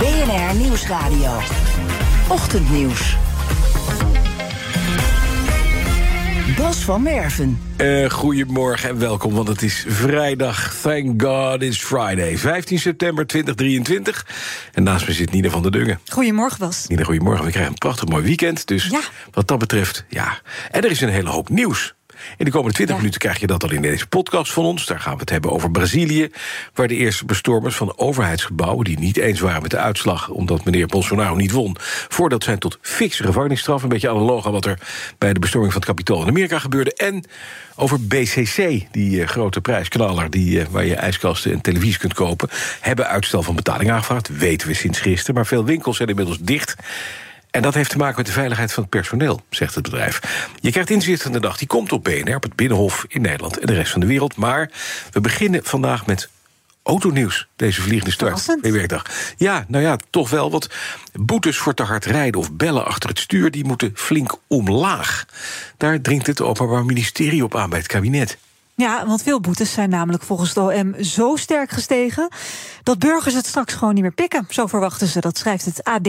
BNR 0.00 0.54
Nieuwsradio. 0.56 1.38
Ochtendnieuws. 2.28 3.16
Bas 6.56 6.76
van 6.76 7.02
Merven. 7.02 7.60
Uh, 7.76 8.10
goedemorgen 8.10 8.88
en 8.88 8.98
welkom, 8.98 9.34
want 9.34 9.48
het 9.48 9.62
is 9.62 9.84
vrijdag. 9.88 10.74
Thank 10.74 11.22
God 11.22 11.62
it's 11.62 11.78
Friday. 11.78 12.38
15 12.38 12.78
september 12.78 13.26
2023. 13.26 14.26
En 14.72 14.82
naast 14.82 15.06
me 15.06 15.12
zit 15.12 15.32
Nina 15.32 15.50
van 15.50 15.62
der 15.62 15.70
Dungen. 15.70 16.00
Goedemorgen, 16.08 16.58
Bas. 16.58 16.86
Nina, 16.86 17.04
goedemorgen. 17.04 17.44
We 17.44 17.50
krijgen 17.50 17.72
een 17.72 17.78
prachtig 17.78 18.08
mooi 18.08 18.24
weekend. 18.24 18.66
Dus 18.66 18.86
ja. 18.86 19.00
wat 19.30 19.48
dat 19.48 19.58
betreft, 19.58 20.04
ja. 20.08 20.38
En 20.70 20.82
er 20.82 20.90
is 20.90 21.00
een 21.00 21.08
hele 21.08 21.30
hoop 21.30 21.48
nieuws. 21.48 21.94
In 22.36 22.44
de 22.44 22.50
komende 22.50 22.74
20 22.74 22.96
minuten 22.96 23.20
krijg 23.20 23.40
je 23.40 23.46
dat 23.46 23.62
al 23.62 23.72
in 23.72 23.82
deze 23.82 24.06
podcast 24.06 24.52
van 24.52 24.64
ons. 24.64 24.86
Daar 24.86 25.00
gaan 25.00 25.14
we 25.14 25.20
het 25.20 25.30
hebben 25.30 25.50
over 25.50 25.70
Brazilië, 25.70 26.30
waar 26.74 26.88
de 26.88 26.94
eerste 26.94 27.24
bestormers 27.24 27.76
van 27.76 27.98
overheidsgebouwen 27.98 28.84
die 28.84 28.98
niet 28.98 29.16
eens 29.16 29.40
waren 29.40 29.62
met 29.62 29.70
de 29.70 29.78
uitslag, 29.78 30.28
omdat 30.28 30.64
meneer 30.64 30.86
Bolsonaro 30.86 31.34
niet 31.34 31.50
won, 31.50 31.76
voordat 32.08 32.44
zijn 32.44 32.58
tot 32.58 32.78
fikse 32.80 33.24
gevangenisstraf, 33.24 33.82
een 33.82 33.88
beetje 33.88 34.10
analoog 34.10 34.46
aan 34.46 34.52
wat 34.52 34.66
er 34.66 34.78
bij 35.18 35.32
de 35.32 35.40
bestorming 35.40 35.72
van 35.72 35.80
het 35.80 35.90
kapitool 35.90 36.22
in 36.22 36.28
Amerika 36.28 36.58
gebeurde. 36.58 36.94
En 36.94 37.24
over 37.76 38.06
BCC, 38.06 38.86
die 38.90 39.20
uh, 39.20 39.26
grote 39.26 39.60
prijsknaller 39.60 40.30
die, 40.30 40.60
uh, 40.60 40.66
waar 40.70 40.84
je 40.84 40.94
ijskasten 40.94 41.52
en 41.52 41.60
televisie 41.60 41.98
kunt 41.98 42.14
kopen, 42.14 42.48
hebben 42.80 43.08
uitstel 43.08 43.42
van 43.42 43.54
betaling 43.54 43.90
aangevraagd. 43.90 44.38
Weten 44.38 44.68
we 44.68 44.74
sinds 44.74 44.98
gisteren, 44.98 45.34
maar 45.34 45.46
veel 45.46 45.64
winkels 45.64 45.96
zijn 45.96 46.08
inmiddels 46.08 46.38
dicht. 46.40 46.74
En 47.50 47.62
dat 47.62 47.74
heeft 47.74 47.90
te 47.90 47.96
maken 47.96 48.16
met 48.16 48.26
de 48.26 48.32
veiligheid 48.32 48.72
van 48.72 48.82
het 48.82 48.92
personeel, 48.92 49.42
zegt 49.50 49.74
het 49.74 49.82
bedrijf. 49.82 50.46
Je 50.60 50.70
krijgt 50.70 50.90
inzicht 50.90 51.22
van 51.22 51.32
de 51.32 51.40
dag, 51.40 51.58
die 51.58 51.66
komt 51.66 51.92
op 51.92 52.04
BNR, 52.04 52.36
op 52.36 52.42
het 52.42 52.56
Binnenhof 52.56 53.04
in 53.08 53.20
Nederland 53.20 53.58
en 53.58 53.66
de 53.66 53.74
rest 53.74 53.92
van 53.92 54.00
de 54.00 54.06
wereld. 54.06 54.36
Maar 54.36 54.70
we 55.10 55.20
beginnen 55.20 55.64
vandaag 55.64 56.06
met 56.06 56.28
autonieuws, 56.82 57.46
deze 57.56 57.82
vliegende 57.82 58.12
start. 58.12 58.56
werkdag. 58.60 59.06
Ja, 59.36 59.64
nou 59.68 59.84
ja, 59.84 59.98
toch 60.10 60.30
wel. 60.30 60.50
Want 60.50 60.68
boetes 61.12 61.56
voor 61.56 61.74
te 61.74 61.82
hard 61.82 62.04
rijden 62.04 62.40
of 62.40 62.52
bellen 62.52 62.86
achter 62.86 63.08
het 63.08 63.18
stuur... 63.18 63.50
die 63.50 63.64
moeten 63.64 63.92
flink 63.94 64.34
omlaag. 64.46 65.24
Daar 65.76 66.00
dringt 66.00 66.26
het 66.26 66.40
Openbaar 66.40 66.84
Ministerie 66.84 67.44
op 67.44 67.56
aan 67.56 67.70
bij 67.70 67.78
het 67.78 67.88
kabinet. 67.88 68.38
Ja, 68.74 69.06
want 69.06 69.22
veel 69.22 69.40
boetes 69.40 69.72
zijn 69.72 69.90
namelijk 69.90 70.22
volgens 70.22 70.54
de 70.54 70.60
OM 70.60 71.04
zo 71.04 71.36
sterk 71.36 71.70
gestegen 71.70 72.28
dat 72.82 72.98
burgers 72.98 73.34
het 73.34 73.46
straks 73.46 73.74
gewoon 73.74 73.94
niet 73.94 74.02
meer 74.02 74.12
pikken. 74.12 74.46
Zo 74.48 74.66
verwachten 74.66 75.06
ze, 75.06 75.20
dat 75.20 75.38
schrijft 75.38 75.64
het 75.64 75.84
AD. 75.84 76.08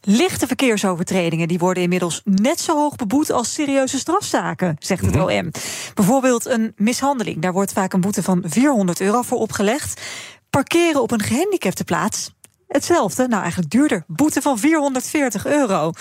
Lichte 0.00 0.46
verkeersovertredingen 0.46 1.48
die 1.48 1.58
worden 1.58 1.82
inmiddels 1.82 2.20
net 2.24 2.60
zo 2.60 2.76
hoog 2.76 2.96
beboet 2.96 3.30
als 3.30 3.52
serieuze 3.52 3.98
strafzaken, 3.98 4.76
zegt 4.78 5.06
het 5.06 5.16
OM. 5.16 5.50
Bijvoorbeeld 5.94 6.46
een 6.46 6.72
mishandeling, 6.76 7.42
daar 7.42 7.52
wordt 7.52 7.72
vaak 7.72 7.92
een 7.92 8.00
boete 8.00 8.22
van 8.22 8.42
400 8.46 9.00
euro 9.00 9.22
voor 9.22 9.38
opgelegd. 9.38 10.00
Parkeren 10.50 11.02
op 11.02 11.10
een 11.10 11.22
gehandicapte 11.22 11.84
plaats, 11.84 12.30
hetzelfde, 12.74 13.28
nou 13.28 13.42
eigenlijk 13.42 13.70
duurder. 13.70 14.04
Boete 14.06 14.42
van 14.42 14.58
440 14.58 15.46
euro. 15.46 15.92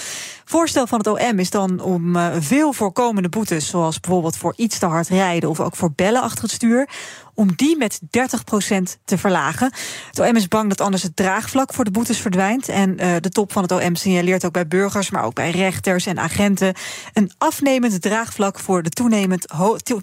Voorstel 0.46 0.88
van 0.88 0.98
het 0.98 1.08
OM 1.08 1.40
is 1.40 1.50
dan 1.50 1.80
om 1.80 2.16
uh, 2.16 2.28
veel 2.40 2.74
voorkomende 2.74 3.30
boetes, 3.30 3.68
zoals 3.68 4.00
bijvoorbeeld 4.00 4.38
voor 4.38 4.54
iets 4.56 4.80
te 4.80 4.86
hard 4.86 5.08
rijden 5.08 5.50
of 5.50 5.60
ook 5.60 5.76
voor 5.76 5.92
bellen 5.96 6.22
achter 6.22 6.44
het 6.44 6.52
stuur, 6.52 6.90
om 7.36 7.56
die 7.56 7.78
met 7.78 8.00
30% 8.02 8.06
te 9.06 9.18
verlagen. 9.18 9.72
Het 10.08 10.20
OM 10.20 10.36
is 10.36 10.48
bang 10.48 10.70
dat 10.70 10.82
anders 10.82 11.04
het 11.04 11.16
draagvlak 11.16 11.74
voor 11.74 11.84
de 11.84 11.92
boetes 11.92 12.18
verdwijnt. 12.18 12.70
En 12.70 12.90
uh, 12.90 13.16
de 13.20 13.30
top 13.30 13.52
van 13.52 13.62
het 13.62 13.72
OM 13.72 13.96
signaleert 13.96 14.46
ook 14.46 14.52
bij 14.52 14.68
burgers, 14.68 15.10
maar 15.10 15.24
ook 15.24 15.34
bij 15.34 15.52
rechters 15.52 16.06
en 16.06 16.20
agenten 16.20 16.74
een 17.14 17.32
afnemend 17.38 18.02
draagvlak 18.02 18.60
voor 18.60 18.84
de 18.84 18.90
toenemend 18.90 19.46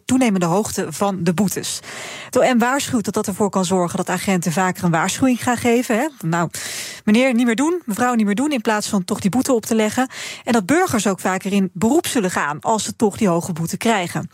toenemende 0.04 0.46
hoogte 0.46 0.86
van 0.92 1.24
de 1.24 1.34
boetes. 1.34 1.80
Het 2.24 2.36
OM 2.36 2.58
waarschuwt 2.58 3.04
dat 3.04 3.14
dat 3.14 3.26
ervoor 3.26 3.50
kan 3.50 3.64
zorgen 3.64 3.96
dat 3.96 4.08
agenten 4.08 4.52
vaker 4.52 4.84
een 4.84 4.90
waarschuwing 4.90 5.42
gaan 5.42 5.56
geven. 5.56 5.98
Hè? 5.98 6.06
Nou, 6.20 6.50
meneer 7.04 7.34
niet 7.34 7.46
meer 7.46 7.56
doen, 7.56 7.82
mevrouw 7.84 8.14
niet 8.14 8.26
meer 8.26 8.34
doen, 8.34 8.52
in 8.52 8.60
plaats 8.60 8.88
van 8.88 9.04
toch 9.04 9.20
die 9.20 9.30
boete 9.30 9.52
op 9.52 9.66
te 9.66 9.74
leggen. 9.74 10.08
En 10.44 10.52
dat 10.52 10.66
burgers 10.66 11.06
ook 11.06 11.20
vaker 11.20 11.52
in 11.52 11.70
beroep 11.72 12.06
zullen 12.06 12.30
gaan 12.30 12.60
als 12.60 12.84
ze 12.84 12.96
toch 12.96 13.16
die 13.16 13.28
hoge 13.28 13.52
boete 13.52 13.76
krijgen. 13.76 14.30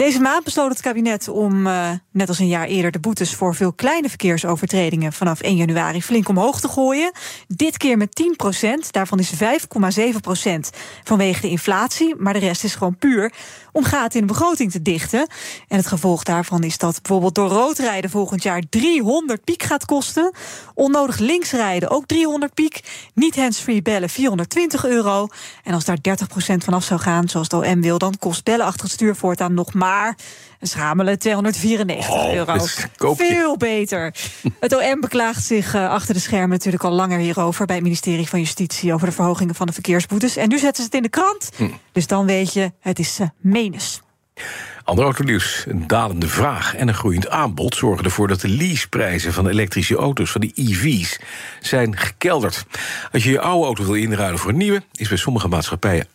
Deze 0.00 0.20
maand 0.20 0.44
besloot 0.44 0.70
het 0.70 0.80
kabinet 0.80 1.28
om, 1.28 1.66
uh, 1.66 1.90
net 2.10 2.28
als 2.28 2.38
een 2.38 2.48
jaar 2.48 2.66
eerder, 2.66 2.90
de 2.90 3.00
boetes 3.00 3.34
voor 3.34 3.54
veel 3.54 3.72
kleine 3.72 4.08
verkeersovertredingen 4.08 5.12
vanaf 5.12 5.40
1 5.40 5.56
januari 5.56 6.02
flink 6.02 6.28
omhoog 6.28 6.60
te 6.60 6.68
gooien. 6.68 7.12
Dit 7.48 7.76
keer 7.76 7.96
met 7.96 8.14
10 8.14 8.36
procent. 8.36 8.92
Daarvan 8.92 9.18
is 9.18 9.32
5,7 9.34 10.20
procent 10.20 10.70
vanwege 11.04 11.40
de 11.40 11.48
inflatie. 11.48 12.14
Maar 12.18 12.32
de 12.32 12.38
rest 12.38 12.64
is 12.64 12.74
gewoon 12.74 12.96
puur 12.96 13.32
om 13.72 13.84
gaten 13.84 14.20
in 14.20 14.26
de 14.26 14.32
begroting 14.32 14.70
te 14.70 14.82
dichten. 14.82 15.28
En 15.68 15.76
het 15.76 15.86
gevolg 15.86 16.22
daarvan 16.22 16.62
is 16.62 16.78
dat 16.78 17.02
bijvoorbeeld 17.02 17.34
door 17.34 17.48
roodrijden 17.48 18.10
volgend 18.10 18.42
jaar 18.42 18.62
300 18.70 19.44
piek 19.44 19.62
gaat 19.62 19.84
kosten. 19.84 20.32
Onnodig 20.74 21.18
linksrijden 21.18 21.90
ook 21.90 22.06
300 22.06 22.54
piek. 22.54 22.80
Niet 23.14 23.36
handsfree 23.36 23.82
bellen 23.82 24.08
420 24.08 24.84
euro. 24.84 25.28
En 25.64 25.74
als 25.74 25.84
daar 25.84 25.98
30 26.00 26.28
procent 26.28 26.64
vanaf 26.64 26.84
zou 26.84 27.00
gaan, 27.00 27.28
zoals 27.28 27.48
de 27.48 27.56
OM 27.56 27.80
wil, 27.80 27.98
dan 27.98 28.18
kost 28.18 28.44
bellen 28.44 28.66
achter 28.66 28.82
het 28.82 28.92
stuur 28.92 29.16
voortaan 29.16 29.54
nog 29.54 29.74
maar 29.74 29.88
een 30.60 30.68
schamele 30.68 31.16
294 31.16 32.10
oh, 32.10 32.32
euro. 32.32 32.66
Veel 33.14 33.56
beter. 33.56 34.14
Het 34.60 34.76
OM 34.76 35.00
beklaagt 35.00 35.44
zich 35.44 35.74
uh, 35.74 35.90
achter 35.90 36.14
de 36.14 36.20
schermen 36.20 36.48
natuurlijk 36.48 36.84
al 36.84 36.92
langer 36.92 37.18
hierover... 37.18 37.66
bij 37.66 37.74
het 37.74 37.84
ministerie 37.84 38.28
van 38.28 38.40
Justitie 38.40 38.94
over 38.94 39.06
de 39.06 39.12
verhogingen 39.12 39.54
van 39.54 39.66
de 39.66 39.72
verkeersboetes. 39.72 40.36
En 40.36 40.48
nu 40.48 40.58
zetten 40.58 40.76
ze 40.76 40.82
het 40.82 40.94
in 40.94 41.02
de 41.02 41.08
krant. 41.08 41.50
Hm. 41.56 41.68
Dus 41.92 42.06
dan 42.06 42.26
weet 42.26 42.52
je, 42.52 42.72
het 42.80 42.98
is 42.98 43.20
uh, 43.20 43.26
menens. 43.40 44.00
Ander 44.90 45.04
autonieuws. 45.04 45.64
Een 45.68 45.86
dalende 45.86 46.28
vraag 46.28 46.74
en 46.74 46.88
een 46.88 46.94
groeiend 46.94 47.28
aanbod 47.28 47.74
zorgen 47.74 48.04
ervoor 48.04 48.28
dat 48.28 48.40
de 48.40 48.48
leaseprijzen 48.48 49.32
van 49.32 49.48
elektrische 49.48 49.96
auto's, 49.96 50.30
van 50.30 50.40
de 50.40 50.52
EV's, 50.54 51.18
zijn 51.60 51.96
gekelderd. 51.96 52.64
Als 53.12 53.24
je 53.24 53.30
je 53.30 53.40
oude 53.40 53.64
auto 53.64 53.84
wil 53.84 53.94
inruilen 53.94 54.38
voor 54.38 54.50
een 54.50 54.56
nieuwe, 54.56 54.82
is 54.94 55.08
bij 55.08 55.16
sommige 55.16 55.48
maatschappijen 55.48 56.06
8%, 56.06 56.08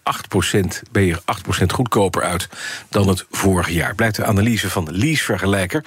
ben 0.92 1.04
je 1.04 1.22
8% 1.62 1.66
goedkoper 1.74 2.24
uit 2.24 2.50
dan 2.90 3.08
het 3.08 3.26
vorige 3.32 3.74
jaar. 3.74 3.96
Blijkt 3.96 4.16
de 4.16 4.26
analyse 4.26 4.70
van 4.70 4.88
Leasevergelijker. 4.92 5.82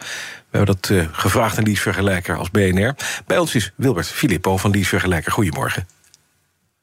We 0.51 0.57
hebben 0.57 0.77
dat 0.81 0.89
uh, 0.91 1.05
gevraagd 1.13 1.59
aan 1.59 1.65
Leasevergelijker 1.65 2.37
als 2.37 2.51
BNR. 2.51 2.95
Bij 3.27 3.39
ons 3.39 3.55
is 3.55 3.73
Wilbert 3.75 4.09
Filippo 4.09 4.57
van 4.57 4.71
Leasevergelijker. 4.71 5.33
Goedemorgen. 5.33 5.98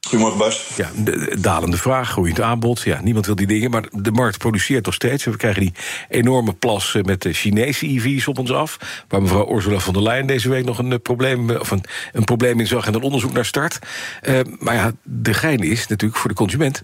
Goedemorgen, 0.06 0.38
Bas. 0.38 0.68
Ja, 0.76 0.90
de, 0.96 1.36
dalende 1.40 1.76
vraag, 1.76 2.10
groeiend 2.10 2.40
aanbod. 2.40 2.80
Ja, 2.80 3.00
niemand 3.02 3.26
wil 3.26 3.34
die 3.34 3.46
dingen, 3.46 3.70
maar 3.70 3.84
de 3.90 4.10
markt 4.10 4.38
produceert 4.38 4.84
nog 4.84 4.94
steeds. 4.94 5.24
We 5.24 5.36
krijgen 5.36 5.60
die 5.60 5.72
enorme 6.08 6.52
plas 6.52 6.94
eh, 6.94 7.02
met 7.02 7.22
de 7.22 7.32
Chinese 7.32 7.86
EV's 7.86 8.26
op 8.26 8.38
ons 8.38 8.52
af. 8.52 9.04
Waar 9.08 9.22
mevrouw 9.22 9.54
Ursula 9.54 9.78
von 9.78 9.92
der 9.92 10.02
Leyen 10.02 10.26
deze 10.26 10.48
week 10.48 10.64
nog 10.64 10.78
een 10.78 10.92
eh, 10.92 10.98
probleem, 11.02 11.50
of 11.50 11.70
een, 11.70 11.84
een 12.12 12.24
probleem 12.24 12.60
in 12.60 12.66
zag 12.66 12.86
en 12.86 12.94
een 12.94 13.02
onderzoek 13.02 13.32
naar 13.32 13.44
start. 13.44 13.78
Uh, 14.22 14.40
maar 14.58 14.74
ja, 14.74 14.92
de 15.02 15.34
gein 15.34 15.58
is 15.58 15.86
natuurlijk 15.86 16.20
voor 16.20 16.30
de 16.30 16.36
consument. 16.36 16.82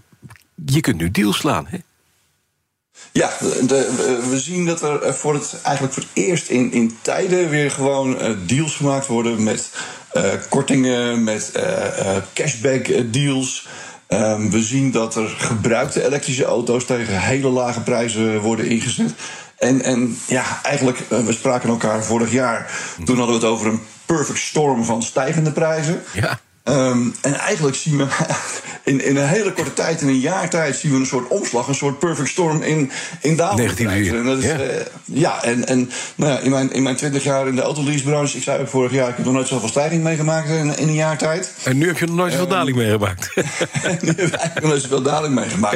Je 0.65 0.81
kunt 0.81 0.97
nu 0.97 1.11
deals 1.11 1.37
slaan. 1.37 1.67
Hè? 1.69 1.77
Ja, 3.11 3.31
de, 3.39 4.19
we 4.29 4.39
zien 4.39 4.65
dat 4.65 4.81
er 4.81 5.13
voor 5.13 5.33
het, 5.33 5.59
eigenlijk 5.63 5.93
voor 5.93 6.03
het 6.03 6.25
eerst 6.25 6.49
in, 6.49 6.71
in 6.71 6.97
tijden 7.01 7.49
weer 7.49 7.71
gewoon 7.71 8.17
deals 8.45 8.75
gemaakt 8.75 9.07
worden 9.07 9.43
met 9.43 9.71
kortingen, 10.49 11.23
met 11.23 11.51
uh, 11.55 11.63
cashback 12.33 13.13
deals. 13.13 13.67
Um, 14.07 14.51
we 14.51 14.61
zien 14.61 14.91
dat 14.91 15.15
er 15.15 15.27
gebruikte 15.37 16.05
elektrische 16.05 16.45
auto's 16.45 16.85
tegen 16.85 17.21
hele 17.21 17.49
lage 17.49 17.81
prijzen 17.81 18.39
worden 18.39 18.65
ingezet. 18.65 19.13
En, 19.57 19.81
en 19.81 20.17
ja, 20.27 20.59
eigenlijk, 20.63 20.97
we 21.09 21.33
spraken 21.33 21.69
elkaar 21.69 22.03
vorig 22.03 22.31
jaar. 22.31 22.71
Toen 23.05 23.17
hadden 23.17 23.39
we 23.39 23.41
het 23.41 23.51
over 23.51 23.67
een 23.67 23.81
perfect 24.05 24.39
storm 24.39 24.83
van 24.83 25.03
stijgende 25.03 25.51
prijzen. 25.51 26.01
Ja. 26.13 26.39
Um, 26.69 27.15
en 27.21 27.33
eigenlijk 27.33 27.75
zien 27.75 27.97
we 27.97 28.07
in, 28.83 29.05
in 29.05 29.17
een 29.17 29.27
hele 29.27 29.53
korte 29.53 29.73
tijd, 29.73 30.01
in 30.01 30.07
een 30.07 30.19
jaar 30.19 30.49
tijd, 30.49 30.75
zien 30.75 30.91
we 30.91 30.97
een 30.97 31.05
soort 31.05 31.27
omslag, 31.27 31.67
een 31.67 31.75
soort 31.75 31.99
perfect 31.99 32.29
storm 32.29 32.61
in, 32.61 32.91
in 33.21 33.37
En 33.39 34.25
dat 34.25 34.37
is, 34.37 34.45
ja. 34.45 34.57
eh, 34.57 34.85
ja, 35.05 35.43
en, 35.43 35.67
en 35.67 35.89
nou 36.15 36.31
ja, 36.31 36.39
in, 36.39 36.49
mijn, 36.51 36.71
in 36.71 36.83
mijn 36.83 36.95
20 36.95 37.23
jaar 37.23 37.47
in 37.47 37.55
de 37.55 37.61
autoleasebranche, 37.61 38.37
ik 38.37 38.43
zei 38.43 38.61
ook 38.61 38.67
vorig 38.67 38.91
jaar, 38.91 39.09
ik 39.09 39.15
heb 39.15 39.25
nog 39.25 39.33
nooit 39.33 39.47
zoveel 39.47 39.67
stijging 39.67 40.03
meegemaakt 40.03 40.49
in, 40.49 40.77
in 40.77 40.87
een 40.87 40.93
jaar 40.93 41.17
tijd. 41.17 41.53
En 41.63 41.77
nu 41.77 41.87
heb 41.87 41.97
je 41.97 42.05
nog 42.05 42.15
nooit 42.15 42.31
zoveel 42.31 42.47
daling 42.47 42.77
meegemaakt. 42.77 43.31
nu 43.35 43.41
heb 44.07 44.19
ik 44.19 44.19
eigenlijk 44.19 44.53
nog 44.53 44.69
nooit 44.69 44.81
zoveel 44.81 45.01
daling 45.01 45.33
meegemaakt. 45.33 45.75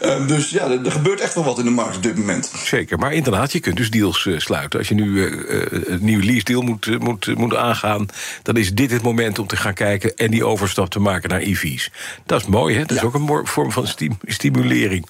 Ja. 0.00 0.18
Dus 0.18 0.50
ja, 0.50 0.64
er, 0.64 0.84
er 0.84 0.92
gebeurt 0.92 1.20
echt 1.20 1.34
wel 1.34 1.44
wat 1.44 1.58
in 1.58 1.64
de 1.64 1.70
markt 1.70 1.96
op 1.96 2.02
dit 2.02 2.16
moment. 2.16 2.52
Zeker, 2.64 2.98
maar 2.98 3.12
inderdaad, 3.12 3.52
je 3.52 3.60
kunt 3.60 3.76
dus 3.76 3.90
deals 3.90 4.26
eh, 4.26 4.38
sluiten. 4.38 4.78
Als 4.78 4.88
je 4.88 4.94
nu 4.94 5.26
eh, 5.26 5.60
een 5.70 6.04
nieuw 6.04 6.20
lease 6.20 6.44
deal 6.44 6.62
moet, 6.62 6.98
moet, 6.98 7.36
moet 7.36 7.54
aangaan... 7.54 8.06
dan 8.42 8.56
is 8.56 8.72
dit 8.72 8.90
het 8.90 9.02
moment 9.02 9.38
om 9.38 9.46
te 9.46 9.56
gaan 9.56 9.74
kijken... 9.74 10.12
en 10.24 10.30
die 10.30 10.44
overstap 10.46 10.88
te 10.90 11.00
maken 11.00 11.28
naar 11.28 11.40
EV's. 11.40 11.90
Dat 12.26 12.40
is 12.40 12.46
mooi, 12.46 12.74
hè? 12.74 12.80
Dat 12.80 12.90
is 12.90 13.00
Ja. 13.00 13.06
ook 13.06 13.14
een 13.14 13.46
vorm 13.46 13.72
van 13.72 13.86
stim- 13.86 14.18
stimulering. 14.26 15.06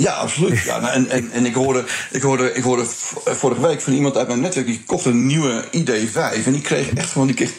Ja, 0.00 0.12
absoluut. 0.12 0.62
Ja, 0.62 0.80
nou, 0.80 0.92
en 0.92 1.08
en, 1.10 1.30
en 1.32 1.46
ik, 1.46 1.54
hoorde, 1.54 1.84
ik, 2.10 2.22
hoorde, 2.22 2.52
ik 2.52 2.62
hoorde 2.62 2.84
v- 2.86 3.12
vorige 3.24 3.60
week 3.60 3.80
van 3.80 3.92
iemand 3.92 4.16
uit 4.16 4.26
mijn 4.28 4.40
netwerk... 4.40 4.66
die 4.66 4.82
kocht 4.86 5.04
een 5.04 5.26
nieuwe 5.26 5.64
ID5 5.76 6.44
en 6.44 6.52
die 6.52 6.60
kreeg 6.60 6.90
echt 6.92 7.10
gewoon 7.10 7.26
die 7.26 7.36
kreeg 7.36 7.50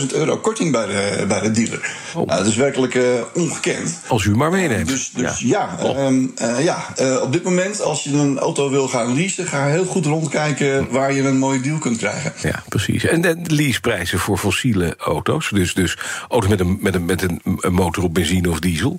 10.000 0.00 0.06
euro 0.12 0.36
korting 0.38 0.72
bij 0.72 0.86
de, 0.86 1.24
bij 1.28 1.40
de 1.40 1.50
dealer. 1.50 1.96
Oh. 2.14 2.26
Nou, 2.26 2.38
dat 2.38 2.46
is 2.46 2.56
werkelijk 2.56 2.94
eh, 2.94 3.02
ongekend. 3.34 3.98
Als 4.06 4.24
u 4.24 4.36
maar 4.36 4.50
meeneemt. 4.50 4.88
Dus, 4.88 5.10
dus 5.14 5.40
Ja. 5.40 5.68
ja, 5.78 5.84
Oh. 5.86 5.98
ehm, 5.98 6.26
eh, 6.36 6.64
ja 6.64 6.86
eh, 6.96 7.20
op 7.22 7.32
dit 7.32 7.42
moment 7.44 7.80
als 7.80 8.04
je 8.04 8.10
een 8.12 8.38
auto 8.38 8.70
wil 8.70 8.88
gaan 8.88 9.14
leasen... 9.14 9.46
ga 9.46 9.66
heel 9.66 9.84
goed 9.84 10.06
rondkijken 10.06 10.90
waar 10.90 11.12
je 11.12 11.22
een 11.22 11.38
mooie 11.38 11.60
deal 11.60 11.78
kunt 11.78 11.96
krijgen. 11.98 12.32
Ja, 12.42 12.62
precies. 12.68 13.04
En 13.04 13.20
de 13.20 13.36
leaseprijzen 13.46 14.18
voor 14.18 14.38
fossiele 14.38 14.94
auto's. 14.98 15.50
Dus, 15.52 15.74
dus 15.74 15.98
auto's 16.28 16.50
met, 16.50 16.60
een, 16.60 16.78
met, 16.80 16.94
een, 16.94 17.04
met 17.04 17.22
een 17.22 17.40
motor 17.72 18.04
op 18.04 18.14
benzine 18.14 18.50
of 18.50 18.58
diesel. 18.58 18.98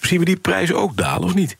Zien 0.00 0.18
we 0.18 0.24
die 0.24 0.36
prijzen 0.36 0.76
ook 0.76 0.96
dalen 0.96 1.24
of 1.24 1.34
niet? 1.34 1.56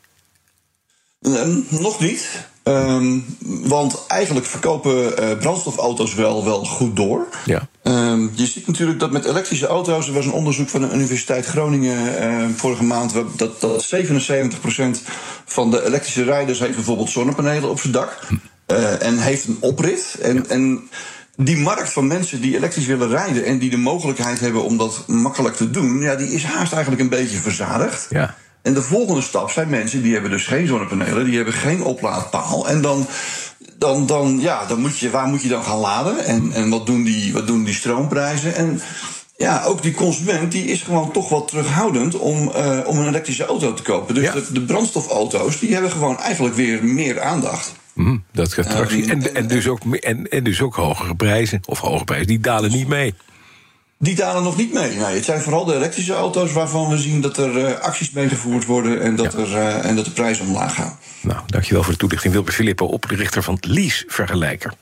Ehm, 1.25 1.59
nog 1.69 1.99
niet. 1.99 2.27
Ehm, 2.63 3.19
want 3.45 4.03
eigenlijk 4.07 4.45
verkopen 4.45 5.17
eh, 5.17 5.37
brandstofauto's 5.37 6.13
wel, 6.13 6.45
wel 6.45 6.65
goed 6.65 6.95
door. 6.95 7.27
Ja. 7.45 7.67
Ehm, 7.83 8.27
je 8.33 8.45
ziet 8.45 8.67
natuurlijk 8.67 8.99
dat 8.99 9.11
met 9.11 9.25
elektrische 9.25 9.67
auto's... 9.67 10.07
er 10.07 10.13
was 10.13 10.25
een 10.25 10.31
onderzoek 10.31 10.69
van 10.69 10.81
de 10.81 10.93
Universiteit 10.93 11.45
Groningen 11.45 12.55
vorige 12.55 12.83
maand... 12.83 13.13
dat, 13.35 13.61
dat 13.61 13.95
77% 13.95 15.01
van 15.45 15.71
de 15.71 15.85
elektrische 15.85 16.23
rijders 16.23 16.59
heeft 16.59 16.75
bijvoorbeeld 16.75 17.09
zonnepanelen 17.09 17.69
op 17.69 17.79
zijn 17.79 17.93
dak... 17.93 18.19
eh, 18.65 19.01
en 19.01 19.17
heeft 19.17 19.47
een 19.47 19.57
oprit. 19.59 20.17
En, 20.21 20.49
en 20.49 20.89
die 21.35 21.57
markt 21.57 21.89
van 21.89 22.07
mensen 22.07 22.41
die 22.41 22.55
elektrisch 22.55 22.85
willen 22.85 23.09
rijden... 23.09 23.45
en 23.45 23.59
die 23.59 23.69
de 23.69 23.77
mogelijkheid 23.77 24.39
hebben 24.39 24.63
om 24.63 24.77
dat 24.77 25.03
makkelijk 25.07 25.55
te 25.55 25.71
doen... 25.71 25.99
Ja, 25.99 26.15
die 26.15 26.31
is 26.31 26.43
haast 26.43 26.73
eigenlijk 26.73 27.01
een 27.01 27.09
beetje 27.09 27.37
verzadigd. 27.37 28.07
Ja. 28.09 28.35
En 28.65 28.73
de 28.73 28.81
volgende 28.81 29.21
stap 29.21 29.49
zijn 29.51 29.69
mensen 29.69 30.01
die 30.01 30.13
hebben 30.13 30.31
dus 30.31 30.45
geen 30.47 30.67
zonnepanelen, 30.67 31.25
die 31.25 31.35
hebben 31.35 31.53
geen 31.53 31.83
oplaadpaal. 31.83 32.67
En 32.67 32.81
dan, 32.81 33.07
dan, 33.77 34.05
dan, 34.05 34.39
ja, 34.39 34.65
dan 34.65 34.79
moet 34.81 34.97
je, 34.99 35.09
waar 35.09 35.27
moet 35.27 35.41
je 35.41 35.47
dan 35.47 35.63
gaan 35.63 35.77
laden? 35.77 36.25
En, 36.25 36.51
en 36.53 36.69
wat, 36.69 36.85
doen 36.85 37.03
die, 37.03 37.33
wat 37.33 37.47
doen 37.47 37.63
die 37.63 37.73
stroomprijzen? 37.73 38.55
En 38.55 38.81
ja, 39.37 39.63
ook 39.63 39.81
die 39.81 39.93
consument 39.93 40.51
die 40.51 40.65
is 40.65 40.81
gewoon 40.81 41.11
toch 41.11 41.29
wat 41.29 41.47
terughoudend 41.47 42.15
om, 42.17 42.51
eh, 42.51 42.79
om 42.85 42.97
een 42.97 43.07
elektrische 43.07 43.45
auto 43.45 43.73
te 43.73 43.81
kopen. 43.83 44.15
Dus 44.15 44.23
Ja. 44.23 44.33
de, 44.33 44.45
de 44.51 44.61
brandstofauto's 44.61 45.59
die 45.59 45.73
hebben 45.73 45.91
gewoon 45.91 46.19
eigenlijk 46.19 46.55
weer 46.55 46.83
meer 46.83 47.21
aandacht. 47.21 47.73
Mhm, 47.93 48.17
dat 48.31 48.53
gaat 48.53 48.89
die- 48.89 49.09
en, 49.09 49.35
en, 49.35 49.47
dus 49.47 49.67
ook, 49.67 49.79
en, 49.99 50.27
en 50.29 50.43
dus 50.43 50.61
ook 50.61 50.75
hogere 50.75 51.15
prijzen. 51.15 51.61
Of 51.65 51.79
hoge 51.79 52.03
prijzen, 52.03 52.27
die 52.27 52.39
dalen 52.39 52.71
niet 52.71 52.87
mee. 52.87 53.13
Die 54.05 54.15
dalen 54.15 54.43
nog 54.43 54.57
niet 54.57 54.73
mee. 54.73 54.95
Nee, 54.95 55.15
het 55.15 55.25
zijn 55.25 55.41
vooral 55.41 55.65
de 55.65 55.75
elektrische 55.75 56.13
auto's 56.13 56.51
waarvan 56.51 56.89
we 56.89 56.97
zien 56.97 57.21
dat 57.21 57.37
er 57.37 57.65
eh, 57.65 57.79
acties 57.79 58.11
meegevoerd 58.11 58.65
worden 58.65 59.01
en 59.01 59.15
dat, 59.15 59.33
er, 59.33 59.55
eh, 59.55 59.85
en 59.85 59.95
dat 59.95 60.05
de 60.05 60.11
prijzen 60.11 60.45
omlaag 60.45 60.75
gaan. 60.75 60.97
Nou, 61.21 61.39
dankjewel 61.45 61.83
voor 61.83 61.91
de 61.91 61.99
toelichting. 61.99 62.33
Wilbert 62.33 62.55
Filippo, 62.55 62.85
oprichter 62.85 63.43
van 63.43 63.57
Lease 63.61 64.03
Vergelijker. 64.07 64.73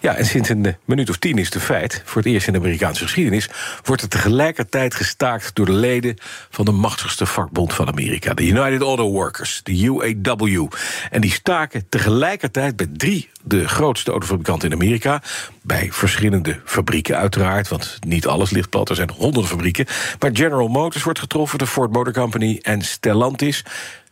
Ja, 0.00 0.14
en 0.14 0.26
sinds 0.26 0.48
een 0.48 0.76
minuut 0.84 1.10
of 1.10 1.16
tien 1.16 1.38
is 1.38 1.54
het 1.54 1.62
feit, 1.62 2.02
voor 2.04 2.22
het 2.22 2.30
eerst 2.30 2.46
in 2.46 2.52
de 2.52 2.58
Amerikaanse 2.58 3.02
geschiedenis, 3.02 3.48
wordt 3.84 4.02
er 4.02 4.08
tegelijkertijd 4.08 4.94
gestaakt 4.94 5.54
door 5.54 5.66
de 5.66 5.72
leden 5.72 6.16
van 6.50 6.64
de 6.64 6.70
machtigste 6.70 7.26
vakbond 7.26 7.74
van 7.74 7.88
Amerika, 7.88 8.34
de 8.34 8.46
United 8.46 8.80
Auto 8.80 9.10
Workers, 9.10 9.60
de 9.62 9.82
UAW. 9.82 10.68
En 11.10 11.20
die 11.20 11.30
staken 11.30 11.88
tegelijkertijd 11.88 12.76
bij 12.76 12.88
drie, 12.92 13.30
de 13.44 13.68
grootste 13.68 14.10
autofabrikanten 14.10 14.68
in 14.68 14.74
Amerika, 14.74 15.22
bij 15.62 15.88
verschillende 15.92 16.60
fabrieken 16.64 17.16
uiteraard, 17.16 17.68
want 17.68 17.98
niet 18.06 18.26
alles 18.26 18.50
ligt 18.50 18.70
plat, 18.70 18.88
er 18.88 18.96
zijn 18.96 19.10
honderden 19.10 19.50
fabrieken. 19.50 19.86
Maar 20.18 20.30
General 20.32 20.68
Motors 20.68 21.04
wordt 21.04 21.18
getroffen, 21.18 21.58
de 21.58 21.66
Ford 21.66 21.92
Motor 21.92 22.12
Company 22.12 22.58
en 22.62 22.82
Stellantis 22.82 23.64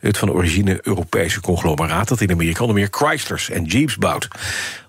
het 0.07 0.19
van 0.19 0.31
origine 0.31 0.79
Europese 0.83 1.41
conglomeraat 1.41 2.09
dat 2.09 2.21
in 2.21 2.31
Amerika 2.31 2.61
onder 2.61 2.77
meer 2.77 2.89
Chryslers 2.91 3.51
en 3.51 3.65
Jeeps 3.65 3.97
bouwt. 3.97 4.29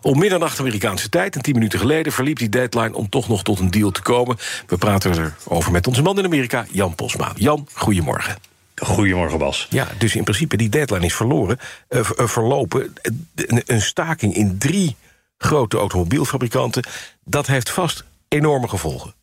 Om 0.01 0.19
middernacht 0.19 0.59
Amerikaanse 0.59 1.09
tijd, 1.09 1.35
en 1.35 1.41
tien 1.41 1.53
minuten 1.53 1.79
geleden, 1.79 2.13
verliep 2.13 2.37
die 2.37 2.49
deadline 2.49 2.93
om 2.93 3.09
toch 3.09 3.27
nog 3.27 3.43
tot 3.43 3.59
een 3.59 3.71
deal 3.71 3.91
te 3.91 4.01
komen. 4.01 4.37
We 4.67 4.77
praten 4.77 5.33
erover 5.45 5.71
met 5.71 5.87
onze 5.87 6.01
man 6.01 6.17
in 6.17 6.25
Amerika, 6.25 6.65
Jan 6.71 6.95
Posma. 6.95 7.31
Jan, 7.35 7.67
goedemorgen. 7.73 8.35
Goedemorgen, 8.75 9.39
Bas. 9.39 9.67
Ja, 9.69 9.87
dus 9.97 10.15
in 10.15 10.23
principe 10.23 10.57
die 10.57 10.69
deadline 10.69 11.05
is 11.05 11.15
verloren, 11.15 11.59
eh, 11.87 11.99
eh, 11.99 12.27
verlopen. 12.27 12.93
Een, 13.35 13.63
een 13.65 13.81
staking 13.81 14.35
in 14.35 14.57
drie 14.57 14.95
grote 15.37 15.77
automobielfabrikanten, 15.77 16.83
dat 17.23 17.47
heeft 17.47 17.69
vast 17.69 18.03
enorme 18.27 18.67
gevolgen. 18.67 19.13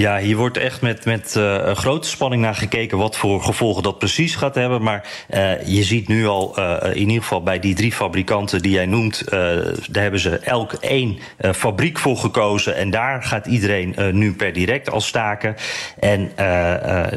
Ja, 0.00 0.18
hier 0.18 0.36
wordt 0.36 0.56
echt 0.56 0.80
met, 0.80 1.04
met 1.04 1.36
eh, 1.36 1.76
grote 1.76 2.08
spanning 2.08 2.42
naar 2.42 2.54
gekeken 2.54 2.98
wat 2.98 3.16
voor 3.16 3.42
gevolgen 3.42 3.82
dat 3.82 3.98
precies 3.98 4.34
gaat 4.34 4.54
hebben. 4.54 4.82
Maar 4.82 5.08
eh, 5.28 5.66
je 5.66 5.82
ziet 5.82 6.08
nu 6.08 6.26
al, 6.26 6.56
eh, 6.56 6.90
in 6.90 7.08
ieder 7.08 7.22
geval 7.22 7.42
bij 7.42 7.58
die 7.58 7.74
drie 7.74 7.92
fabrikanten 7.92 8.62
die 8.62 8.72
jij 8.72 8.86
noemt, 8.86 9.24
daar 9.30 10.02
hebben 10.02 10.20
ze 10.20 10.38
elk 10.38 10.72
één 10.72 11.18
fabriek 11.38 11.98
voor 11.98 12.16
gekozen. 12.16 12.76
En 12.76 12.90
daar 12.90 13.22
gaat 13.22 13.46
iedereen 13.46 13.94
nu 14.12 14.34
per 14.34 14.52
direct 14.52 14.90
al 14.90 15.00
staken. 15.00 15.54
En, 16.00 16.32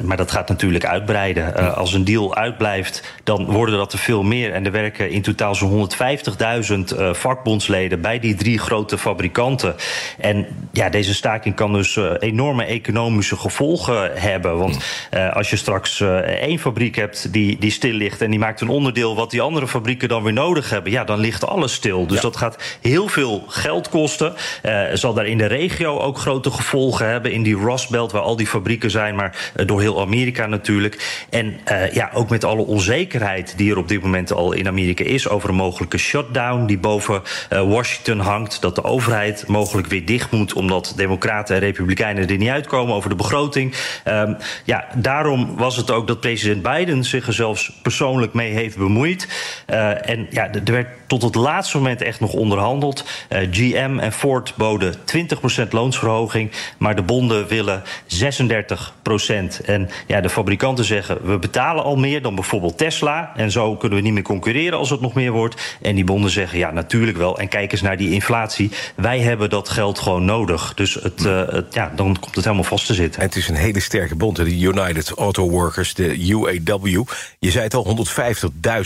maar 0.04 0.18
dat 0.18 0.32
gaat 0.32 0.50
natuurlijk 0.50 0.86
uitbreiden. 0.86 1.76
Als 1.76 1.94
een 1.94 2.06
deal 2.06 2.36
uitblijft, 2.36 3.04
dan 3.24 3.46
worden 3.46 3.78
dat 3.78 3.94
er 3.94 4.00
veel 4.00 4.24
meer. 4.24 4.54
En 4.54 4.66
er 4.66 4.72
werken 4.72 5.10
in 5.10 5.22
totaal 5.22 5.56
zo'n 5.56 5.90
150.000 5.90 6.98
eh, 6.98 7.14
vakbondsleden 7.14 8.02
bij 8.02 8.20
die 8.20 8.36
drie 8.36 8.58
grote 8.58 8.98
fabrikanten. 8.98 9.76
En 10.18 10.48
ja, 10.72 10.90
deze 10.90 11.14
staking 11.14 11.56
kan 11.56 11.74
dus 11.74 12.00
enorme 12.20 12.67
economische 12.68 13.36
gevolgen 13.36 14.12
hebben. 14.14 14.58
Want 14.58 14.78
eh, 15.10 15.34
als 15.36 15.50
je 15.50 15.56
straks 15.56 16.00
eh, 16.00 16.18
één 16.18 16.60
fabriek 16.60 16.96
hebt 16.96 17.34
die, 17.34 17.58
die 17.60 17.72
stil 17.72 17.94
ligt 17.94 18.22
en 18.22 18.30
die 18.30 18.40
maakt 18.40 18.62
een 18.62 18.68
onderdeel 18.68 19.16
wat 19.16 19.32
die 19.32 19.42
andere 19.42 19.68
fabrieken 19.68 20.10
dan 20.10 20.24
weer 20.24 20.34
nodig 20.34 20.70
hebben, 20.70 20.92
ja, 20.92 21.04
dan 21.04 21.20
ligt 21.20 21.46
alles 21.46 21.74
stil. 21.74 22.08
Dus 22.08 22.22
dat 22.22 22.38
gaat 22.38 22.78
heel 22.82 23.08
veel 23.08 23.44
geld 23.48 23.90
kosten. 23.90 24.34
Eh, 24.62 24.82
zal 24.94 25.14
daar 25.14 25.26
in 25.26 25.38
de 25.38 25.46
regio 25.46 26.00
ook 26.00 26.18
grote 26.18 26.52
gevolgen 26.52 27.10
hebben. 27.10 27.32
In 27.32 27.44
die 27.44 27.58
Rust 27.58 27.90
Belt, 27.90 28.12
waar 28.12 28.22
al 28.22 28.36
die 28.36 28.48
fabrieken 28.48 28.92
zijn, 28.92 29.16
maar 29.16 29.52
door 29.66 29.82
heel 29.82 30.02
Amerika 30.02 30.46
natuurlijk. 30.46 31.26
En 31.30 31.60
ja, 31.92 32.10
ook 32.14 32.30
met 32.30 32.44
alle 32.44 32.62
onzekerheid 32.62 33.54
die 33.58 33.72
er 33.72 33.78
op 33.78 33.88
dit 33.88 34.02
moment 34.02 34.32
al 34.32 34.52
in 34.52 34.68
Amerika 34.68 35.04
is 35.04 35.30
over 35.30 35.50
een 35.50 35.56
mogelijke 35.56 35.98
shutdown 35.98 36.66
die 36.66 36.78
boven 36.78 37.22
Washington 37.50 38.20
hangt. 38.20 38.62
Dat 38.62 38.76
de 38.76 38.84
overheid 38.84 39.48
mogelijk 39.48 39.88
weer 39.88 40.06
dicht 40.06 40.32
moet, 40.32 40.54
omdat 40.54 40.94
Democraten 40.96 41.56
en 41.56 41.62
Republikeinen 41.62 42.28
er 42.28 42.38
niet 42.38 42.50
uitkomen 42.58 42.96
over 42.96 43.10
de 43.10 43.16
begroting. 43.16 43.76
Ehm, 44.04 44.34
ja, 44.64 44.88
daarom 44.96 45.56
was 45.56 45.76
het 45.76 45.92
ook 45.92 46.08
dat 46.08 46.20
president 46.20 46.62
Biden 46.62 47.04
zich 47.04 47.28
er 47.28 47.34
zelfs 47.34 47.72
persoonlijk 47.82 48.34
mee 48.34 48.52
heeft 48.52 48.78
bemoeid. 48.78 49.28
Eh, 49.66 50.10
en 50.10 50.28
ja, 50.30 50.54
er 50.54 50.72
werd 50.72 50.88
tot 51.08 51.22
het 51.22 51.36
laatste 51.36 51.78
moment 51.78 52.02
echt 52.02 52.20
nog 52.20 52.34
onderhandeld. 52.34 53.06
Eh, 53.30 53.48
GM 53.52 54.00
en 54.00 54.12
Ford 54.12 54.54
boden 54.58 54.96
20% 55.06 55.72
loonsverhoging, 55.72 56.52
maar 56.78 56.96
de 56.96 57.02
bonden 57.02 57.48
willen 57.48 57.84
36%. 58.06 59.62
En 59.66 59.90
ja, 60.08 60.22
de 60.22 60.30
fabrikanten 60.30 60.86
zeggen 60.86 61.26
we 61.28 61.38
betalen 61.40 61.84
al 61.84 61.96
meer 61.96 62.22
dan 62.22 62.36
bijvoorbeeld 62.36 62.78
Tesla. 62.78 63.32
En 63.36 63.52
zo 63.52 63.76
kunnen 63.76 63.98
we 63.98 64.04
niet 64.04 64.14
meer 64.14 64.24
concurreren 64.24 64.78
als 64.78 64.90
het 64.90 65.02
nog 65.02 65.14
meer 65.14 65.32
wordt. 65.32 65.78
En 65.82 65.96
die 65.96 66.04
bonden 66.04 66.32
zeggen 66.32 66.58
ja, 66.58 66.72
natuurlijk 66.72 67.18
wel. 67.18 67.40
En 67.40 67.48
kijk 67.48 67.72
eens 67.72 67.82
naar 67.82 67.98
die 67.98 68.12
inflatie. 68.12 68.72
Wij 68.96 69.20
hebben 69.20 69.50
dat 69.50 69.70
geld 69.70 70.00
gewoon 70.00 70.26
nodig. 70.26 70.74
Dus 70.74 70.94
het, 70.94 71.26
eh, 71.26 71.48
het, 71.48 71.74
ja, 71.74 71.92
dan 71.96 72.18
komt 72.20 72.36
het 72.36 72.46
helemaal 72.48 72.70
vast 72.70 72.86
te 72.86 72.94
zitten. 72.94 73.22
Het 73.22 73.36
is 73.36 73.48
een 73.48 73.56
hele 73.56 73.80
sterke 73.80 74.16
bond, 74.16 74.36
de 74.36 74.60
United 74.60 75.10
Auto 75.10 75.50
Workers, 75.50 75.94
de 75.94 76.28
UAW. 76.28 77.04
Je 77.40 77.52
zei 77.52 77.64
het 77.64 77.74
al, 77.74 78.06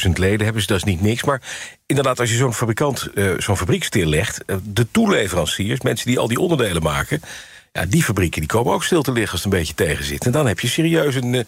150.000 0.05 0.11
leden 0.13 0.43
hebben 0.43 0.61
ze, 0.61 0.67
dat 0.67 0.77
is 0.77 0.83
niet 0.83 1.01
niks. 1.01 1.23
Maar 1.23 1.41
inderdaad, 1.85 2.19
als 2.19 2.29
je 2.29 2.35
zo'n 2.35 2.53
fabrikant, 2.53 3.09
eh, 3.15 3.29
zo'n 3.37 3.57
fabriek 3.57 3.83
stillegt... 3.83 4.45
eh, 4.45 4.55
de 4.63 4.87
toeleveranciers, 4.91 5.81
mensen 5.81 6.07
die 6.07 6.19
al 6.19 6.27
die 6.27 6.39
onderdelen 6.39 6.83
maken... 6.83 7.21
Ja, 7.73 7.85
die 7.85 8.03
fabrieken 8.03 8.39
die 8.39 8.49
komen 8.49 8.73
ook 8.73 8.83
stil 8.83 9.01
te 9.01 9.11
liggen 9.11 9.31
als 9.31 9.43
het 9.43 9.53
een 9.53 9.59
beetje 9.59 9.73
tegen. 9.73 10.17
En 10.19 10.31
dan 10.31 10.47
heb 10.47 10.59
je 10.59 10.67
serieus 10.67 11.15
een, 11.15 11.45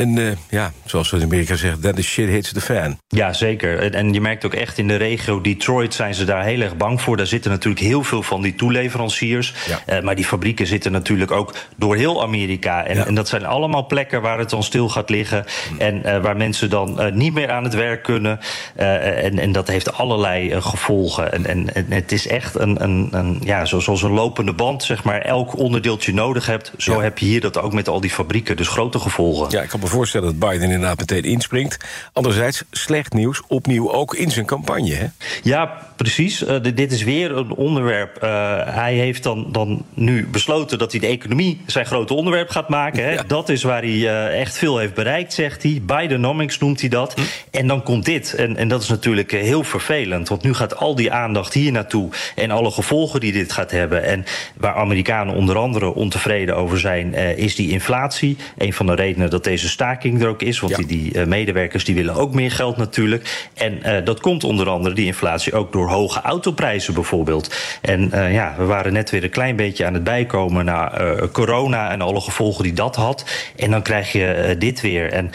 eh, 0.00 0.06
een, 0.06 0.16
uh, 0.16 0.32
ja, 0.50 0.72
zoals 0.84 1.10
we 1.10 1.16
in 1.16 1.22
Amerika 1.22 1.56
zeggen, 1.56 1.80
that 1.80 1.96
the 1.96 2.02
shit 2.02 2.28
hits 2.28 2.52
the 2.52 2.60
fan. 2.60 2.98
Ja, 3.08 3.32
zeker. 3.32 3.78
En, 3.78 3.94
en, 3.94 4.12
je 4.12 4.20
merkt 4.20 4.44
ook 4.44 4.54
echt 4.54 4.78
in 4.78 4.88
de 4.88 4.96
regio 4.96 5.40
Detroit 5.40 5.94
zijn 5.94 6.14
ze 6.14 6.24
daar 6.24 6.44
heel 6.44 6.60
erg 6.60 6.76
bang 6.76 7.00
voor. 7.00 7.16
Daar 7.16 7.26
zitten 7.26 7.50
natuurlijk 7.50 7.84
heel 7.84 8.02
veel 8.02 8.22
van 8.22 8.42
die 8.42 8.54
toeleveranciers. 8.54 9.54
Ja. 9.66 9.96
Uh, 9.96 10.02
maar 10.04 10.14
die 10.14 10.24
fabrieken 10.24 10.66
zitten 10.66 10.92
natuurlijk 10.92 11.30
ook 11.30 11.54
door 11.76 11.96
heel 11.96 12.22
Amerika. 12.22 12.84
En, 12.84 12.96
ja. 12.96 13.06
en, 13.06 13.14
dat 13.14 13.28
zijn 13.28 13.46
allemaal 13.46 13.86
plekken 13.86 14.22
waar 14.22 14.38
het 14.38 14.50
dan 14.50 14.62
stil 14.62 14.88
gaat 14.88 15.10
liggen. 15.10 15.44
Mm. 15.70 15.78
En 15.78 16.02
uh, 16.04 16.22
waar 16.22 16.36
mensen 16.36 16.70
dan 16.70 17.10
niet 17.14 17.34
meer 17.34 17.50
aan 17.50 17.64
het 17.64 17.74
werk 17.74 18.02
kunnen. 18.02 18.40
en, 18.76 19.38
en 19.38 19.52
dat 19.52 19.68
heeft 19.68 19.92
allerlei 19.92 20.60
gevolgen. 20.60 21.32
En, 21.32 21.46
en, 21.46 21.74
en, 21.74 21.86
het 21.88 22.12
is 22.12 22.26
echt 22.26 22.58
een, 22.58 22.82
een, 22.82 23.08
een, 23.10 23.40
ja, 23.44 23.64
zoals 23.64 24.02
een 24.02 24.12
lopende 24.12 24.52
band, 24.52 24.82
zeg 24.82 25.04
maar. 25.04 25.20
Elk 25.20 25.58
onderdeeltje 25.58 26.12
nodig 26.12 26.46
hebt. 26.46 26.72
Zo 26.76 26.92
ja. 26.92 27.00
heb 27.00 27.18
je 27.18 27.26
hier 27.26 27.40
dat 27.40 27.58
ook 27.58 27.72
met 27.72 27.88
al 27.88 28.00
die 28.00 28.10
fabrieken. 28.10 28.56
Dus 28.56 28.68
grote 28.68 28.98
gevolgen. 28.98 29.50
Ja, 29.50 29.62
ik 29.62 29.68
kan 29.68 29.80
me 29.80 29.88
voorstellen 29.90 30.38
dat 30.38 30.50
Biden 30.50 30.70
inderdaad 30.70 30.98
meteen 30.98 31.24
inspringt. 31.24 31.84
Anderzijds, 32.12 32.64
slecht 32.70 33.12
nieuws, 33.12 33.42
opnieuw 33.48 33.92
ook 33.92 34.14
in 34.14 34.30
zijn 34.30 34.46
campagne. 34.46 34.94
Hè? 34.94 35.06
Ja, 35.42 35.78
precies. 35.96 36.42
Uh, 36.42 36.56
dit 36.74 36.92
is 36.92 37.02
weer 37.02 37.36
een 37.36 37.50
onderwerp. 37.50 38.22
Uh, 38.24 38.30
hij 38.64 38.94
heeft 38.94 39.22
dan, 39.22 39.48
dan 39.52 39.84
nu 39.94 40.26
besloten 40.26 40.78
dat 40.78 40.90
hij 40.90 41.00
de 41.00 41.06
economie 41.06 41.60
zijn 41.66 41.86
grote 41.86 42.14
onderwerp 42.14 42.50
gaat 42.50 42.68
maken. 42.68 43.04
Hè? 43.04 43.12
Ja. 43.12 43.22
Dat 43.26 43.48
is 43.48 43.62
waar 43.62 43.82
hij 43.82 43.90
uh, 43.90 44.40
echt 44.40 44.58
veel 44.58 44.78
heeft 44.78 44.94
bereikt, 44.94 45.32
zegt 45.32 45.62
hij. 45.62 45.82
Bidenomics 45.86 46.58
noemt 46.58 46.80
hij 46.80 46.88
dat. 46.88 47.14
Hm. 47.14 47.20
En 47.50 47.66
dan 47.66 47.82
komt 47.82 48.04
dit. 48.04 48.34
En, 48.34 48.56
en 48.56 48.68
dat 48.68 48.82
is 48.82 48.88
natuurlijk 48.88 49.30
heel 49.30 49.64
vervelend. 49.64 50.28
Want 50.28 50.42
nu 50.42 50.54
gaat 50.54 50.76
al 50.76 50.94
die 50.94 51.12
aandacht 51.12 51.54
hier 51.54 51.72
naartoe. 51.72 52.10
En 52.34 52.50
alle 52.50 52.70
gevolgen 52.70 53.20
die 53.20 53.32
dit 53.32 53.52
gaat 53.52 53.70
hebben. 53.70 54.04
En 54.04 54.24
waar 54.56 54.74
Amerikanen 54.74 55.34
onder 55.34 55.56
andere 55.56 55.94
ontevreden 55.94 56.56
over 56.56 56.80
zijn, 56.80 57.14
is 57.14 57.54
die 57.54 57.70
inflatie. 57.70 58.36
Een 58.58 58.72
van 58.72 58.86
de 58.86 58.94
redenen 58.94 59.30
dat 59.30 59.44
deze 59.44 59.68
staking 59.70 60.22
er 60.22 60.28
ook 60.28 60.42
is. 60.42 60.60
Want 60.60 60.76
ja. 60.76 60.78
die, 60.78 60.86
die 60.86 61.16
uh, 61.16 61.26
medewerkers 61.26 61.84
die 61.84 61.94
willen 61.94 62.14
ook 62.14 62.34
meer 62.34 62.50
geld 62.50 62.76
natuurlijk. 62.76 63.48
En 63.54 63.78
uh, 63.86 64.04
dat 64.04 64.20
komt 64.20 64.44
onder 64.44 64.68
andere, 64.68 64.94
die 64.94 65.06
inflatie, 65.06 65.52
ook 65.52 65.72
door 65.72 65.88
hoge 65.88 66.20
autoprijzen 66.20 66.94
bijvoorbeeld. 66.94 67.54
En 67.80 68.10
uh, 68.14 68.32
ja, 68.32 68.54
we 68.58 68.64
waren 68.64 68.92
net 68.92 69.10
weer 69.10 69.24
een 69.24 69.30
klein 69.30 69.56
beetje 69.56 69.86
aan 69.86 69.94
het 69.94 70.04
bijkomen 70.04 70.64
na 70.64 70.92
corona 71.32 71.90
en 71.90 72.00
alle 72.00 72.20
gevolgen 72.20 72.62
die 72.62 72.72
dat 72.72 72.96
had. 72.96 73.24
En 73.56 73.70
dan 73.70 73.82
krijg 73.82 74.12
je 74.12 74.56
dit 74.58 74.80
weer. 74.80 75.12
En 75.12 75.30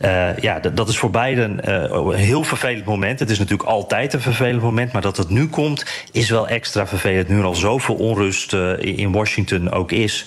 uh, 0.00 0.36
ja, 0.36 0.58
dat 0.58 0.88
is 0.88 0.98
voor 0.98 1.10
beiden 1.10 1.60
uh, 1.68 1.74
een 1.90 2.14
heel 2.14 2.44
vervelend 2.44 2.84
moment. 2.84 3.18
Het 3.18 3.30
is 3.30 3.38
natuurlijk 3.38 3.68
altijd 3.68 4.12
een 4.12 4.20
vervelend 4.20 4.62
moment, 4.62 4.92
maar 4.92 5.02
dat 5.02 5.16
het 5.16 5.28
nu 5.28 5.48
komt, 5.48 5.84
is 6.12 6.30
wel 6.30 6.48
extra 6.48 6.86
vervelend. 6.86 7.28
Nu 7.28 7.38
er 7.38 7.44
al 7.44 7.54
zoveel 7.54 7.94
onrust 7.94 8.52
uh, 8.52 8.78
in 8.78 9.12
Washington 9.12 9.70
ook 9.70 9.92
is. 9.92 10.26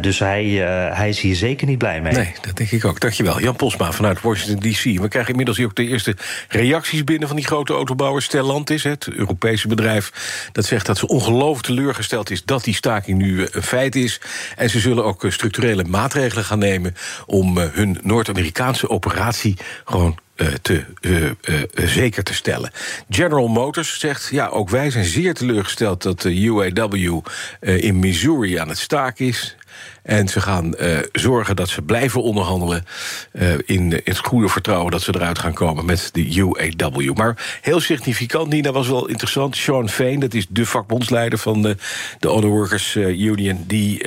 dus 0.00 0.18
hij, 0.18 0.44
hij 0.92 1.08
is 1.08 1.20
hier 1.20 1.34
zeker 1.34 1.66
niet 1.66 1.78
blij 1.78 2.00
mee. 2.00 2.12
Nee, 2.12 2.34
dat 2.40 2.56
denk 2.56 2.70
ik 2.70 2.84
ook. 2.84 3.00
Dankjewel. 3.00 3.40
Jan 3.40 3.56
Posma 3.56 3.92
vanuit 3.92 4.20
Washington 4.20 4.72
D.C. 4.72 4.82
We 4.82 5.08
krijgen 5.08 5.30
inmiddels 5.30 5.60
ook 5.60 5.76
de 5.76 5.86
eerste 5.86 6.16
reacties 6.48 7.04
binnen 7.04 7.28
van 7.28 7.36
die 7.36 7.46
grote 7.46 7.72
autobouwer 7.72 8.22
Stellantis, 8.22 8.82
het 8.82 9.08
Europese 9.08 9.68
bedrijf. 9.68 10.12
Dat 10.52 10.64
zegt 10.64 10.86
dat 10.86 10.98
ze 10.98 11.06
ongelooflijk 11.06 11.66
teleurgesteld 11.66 12.30
is 12.30 12.44
dat 12.44 12.64
die 12.64 12.74
staking 12.74 13.18
nu 13.18 13.46
een 13.50 13.62
feit 13.62 13.94
is. 13.94 14.20
En 14.56 14.70
ze 14.70 14.80
zullen 14.80 15.04
ook 15.04 15.24
structurele 15.28 15.84
maatregelen 15.84 16.44
gaan 16.44 16.58
nemen 16.58 16.94
om 17.26 17.58
hun 17.58 17.98
Noord-Amerikaanse 18.02 18.88
operatie 18.98 19.56
gewoon 19.84 20.18
uh, 20.36 20.48
te, 20.62 20.84
uh, 21.00 21.22
uh, 21.24 21.32
zeker 21.74 22.22
te 22.22 22.34
stellen. 22.34 22.70
General 23.08 23.48
Motors 23.48 23.98
zegt, 23.98 24.28
ja, 24.30 24.46
ook 24.46 24.68
wij 24.68 24.90
zijn 24.90 25.04
zeer 25.04 25.34
teleurgesteld... 25.34 26.02
dat 26.02 26.20
de 26.20 26.40
UAW 26.40 27.20
in 27.60 27.98
Missouri 27.98 28.56
aan 28.56 28.68
het 28.68 28.78
staken 28.78 29.26
is. 29.26 29.56
En 30.02 30.28
ze 30.28 30.40
gaan 30.40 30.74
uh, 30.78 30.98
zorgen 31.12 31.56
dat 31.56 31.68
ze 31.68 31.82
blijven 31.82 32.22
onderhandelen... 32.22 32.84
Uh, 33.32 33.52
in, 33.52 33.62
in, 33.66 34.00
het 34.04 34.18
goede 34.18 34.48
vertrouwen 34.48 34.90
dat 34.90 35.02
ze 35.02 35.14
eruit 35.14 35.38
gaan 35.38 35.52
komen 35.52 35.84
met 35.84 36.10
de 36.12 36.36
UAW. 36.36 37.16
Maar 37.16 37.58
heel 37.60 37.80
significant, 37.80 38.48
Nina, 38.48 38.72
was 38.72 38.88
wel 38.88 39.08
interessant. 39.08 39.56
Sean 39.56 39.88
Vane, 39.88 40.18
dat 40.18 40.34
is 40.34 40.46
de 40.48 40.66
vakbondsleider 40.66 41.38
van 41.38 41.62
de, 41.62 41.76
de 42.18 42.28
Auto 42.28 42.48
Workers 42.48 42.94
Union... 42.94 43.64
die 43.66 44.06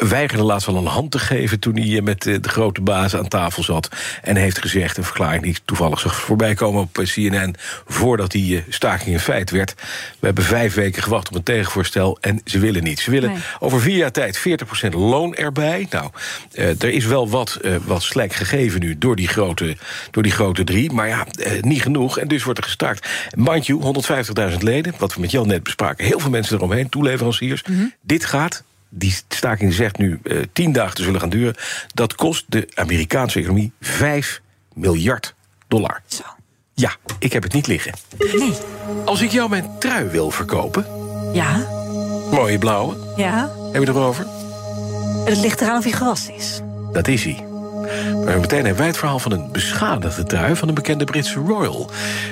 weigerde 0.00 0.44
laatst 0.44 0.66
wel 0.66 0.76
een 0.76 0.86
hand 0.86 1.10
te 1.10 1.18
geven... 1.18 1.58
toen 1.58 1.76
hij 1.76 2.00
met 2.00 2.22
de 2.22 2.48
grote 2.48 2.80
baas 2.80 3.16
aan 3.16 3.28
tafel 3.28 3.62
zat. 3.62 3.88
En 4.22 4.36
heeft 4.36 4.58
gezegd, 4.58 4.96
een 4.96 5.04
verklaring 5.04 5.42
die 5.42 5.56
toevallig 5.64 6.00
zag 6.00 6.20
voorbij 6.20 6.54
komen 6.54 6.80
op 6.80 7.00
CNN... 7.02 7.54
voordat 7.86 8.30
die 8.30 8.64
staking 8.68 9.14
een 9.14 9.20
feit 9.20 9.50
werd. 9.50 9.74
We 10.18 10.26
hebben 10.26 10.44
vijf 10.44 10.74
weken 10.74 11.02
gewacht 11.02 11.28
op 11.28 11.34
een 11.34 11.42
tegenvoorstel 11.42 12.18
en 12.20 12.40
ze 12.44 12.58
willen 12.58 12.82
niet. 12.82 13.00
Ze 13.00 13.10
willen 13.10 13.30
nee. 13.30 13.40
over 13.58 13.80
vier 13.80 13.96
jaar 13.96 14.12
tijd 14.12 14.38
40 14.38 14.68
loon 14.92 15.34
erbij. 15.34 15.86
Nou, 15.90 16.10
uh, 16.54 16.68
er 16.68 16.88
is 16.88 17.04
wel 17.04 17.28
wat, 17.28 17.58
uh, 17.62 17.76
wat 17.84 18.02
slek 18.02 18.32
gegeven 18.32 18.80
nu 18.80 18.98
door 18.98 19.16
die, 19.16 19.28
grote, 19.28 19.76
door 20.10 20.22
die 20.22 20.32
grote 20.32 20.64
drie. 20.64 20.92
Maar 20.92 21.08
ja, 21.08 21.26
uh, 21.36 21.62
niet 21.62 21.82
genoeg. 21.82 22.18
En 22.18 22.28
dus 22.28 22.44
wordt 22.44 22.58
er 22.58 22.64
gestaakt. 22.64 23.08
Mind 23.34 23.66
you, 23.66 23.80
150.000 24.50 24.58
leden, 24.58 24.94
wat 24.98 25.14
we 25.14 25.20
met 25.20 25.30
Jan 25.30 25.46
net 25.46 25.62
bespraken. 25.62 26.04
Heel 26.04 26.20
veel 26.20 26.30
mensen 26.30 26.56
eromheen, 26.56 26.88
toeleveranciers. 26.88 27.62
Mm 27.62 27.76
-hmm. 27.76 27.94
Dit 28.02 28.24
gaat 28.24 28.64
die 28.96 29.14
staking 29.28 29.72
zegt 29.72 29.98
nu 29.98 30.20
uh, 30.22 30.42
tien 30.52 30.72
dagen 30.72 30.94
te 30.94 31.02
zullen 31.02 31.20
gaan 31.20 31.28
duren. 31.28 31.54
Dat 31.94 32.14
kost 32.14 32.44
de 32.48 32.68
Amerikaanse 32.74 33.38
economie 33.38 33.72
5 33.80 34.40
miljard 34.72 35.34
dollar. 35.68 36.02
Zo. 36.06 36.22
Ja, 36.74 36.96
ik 37.18 37.32
heb 37.32 37.42
het 37.42 37.52
niet 37.52 37.66
liggen. 37.66 37.92
Nee. 38.18 38.52
Als 39.04 39.20
ik 39.20 39.30
jou 39.30 39.48
mijn 39.48 39.70
trui 39.78 40.08
wil 40.08 40.30
verkopen. 40.30 40.86
Ja. 41.32 41.66
Mooie 42.30 42.58
blauwe. 42.58 42.96
Ja. 43.16 43.52
Heb 43.72 43.82
je 43.82 43.88
erover? 43.88 44.26
Het 45.24 45.38
ligt 45.38 45.60
eraan 45.60 45.76
of 45.76 45.84
hij 45.84 45.92
gewas 45.92 46.28
is. 46.28 46.60
Dat 46.92 47.08
is 47.08 47.24
hij. 47.24 47.46
Maar 48.24 48.40
meteen 48.40 48.58
hebben 48.58 48.76
wij 48.76 48.86
het 48.86 48.96
verhaal 48.96 49.18
van 49.18 49.32
een 49.32 49.52
beschadigde 49.52 50.24
trui... 50.24 50.56
van 50.56 50.68
een 50.68 50.74
bekende 50.74 51.04
Britse 51.04 51.38
royal. 51.38 51.90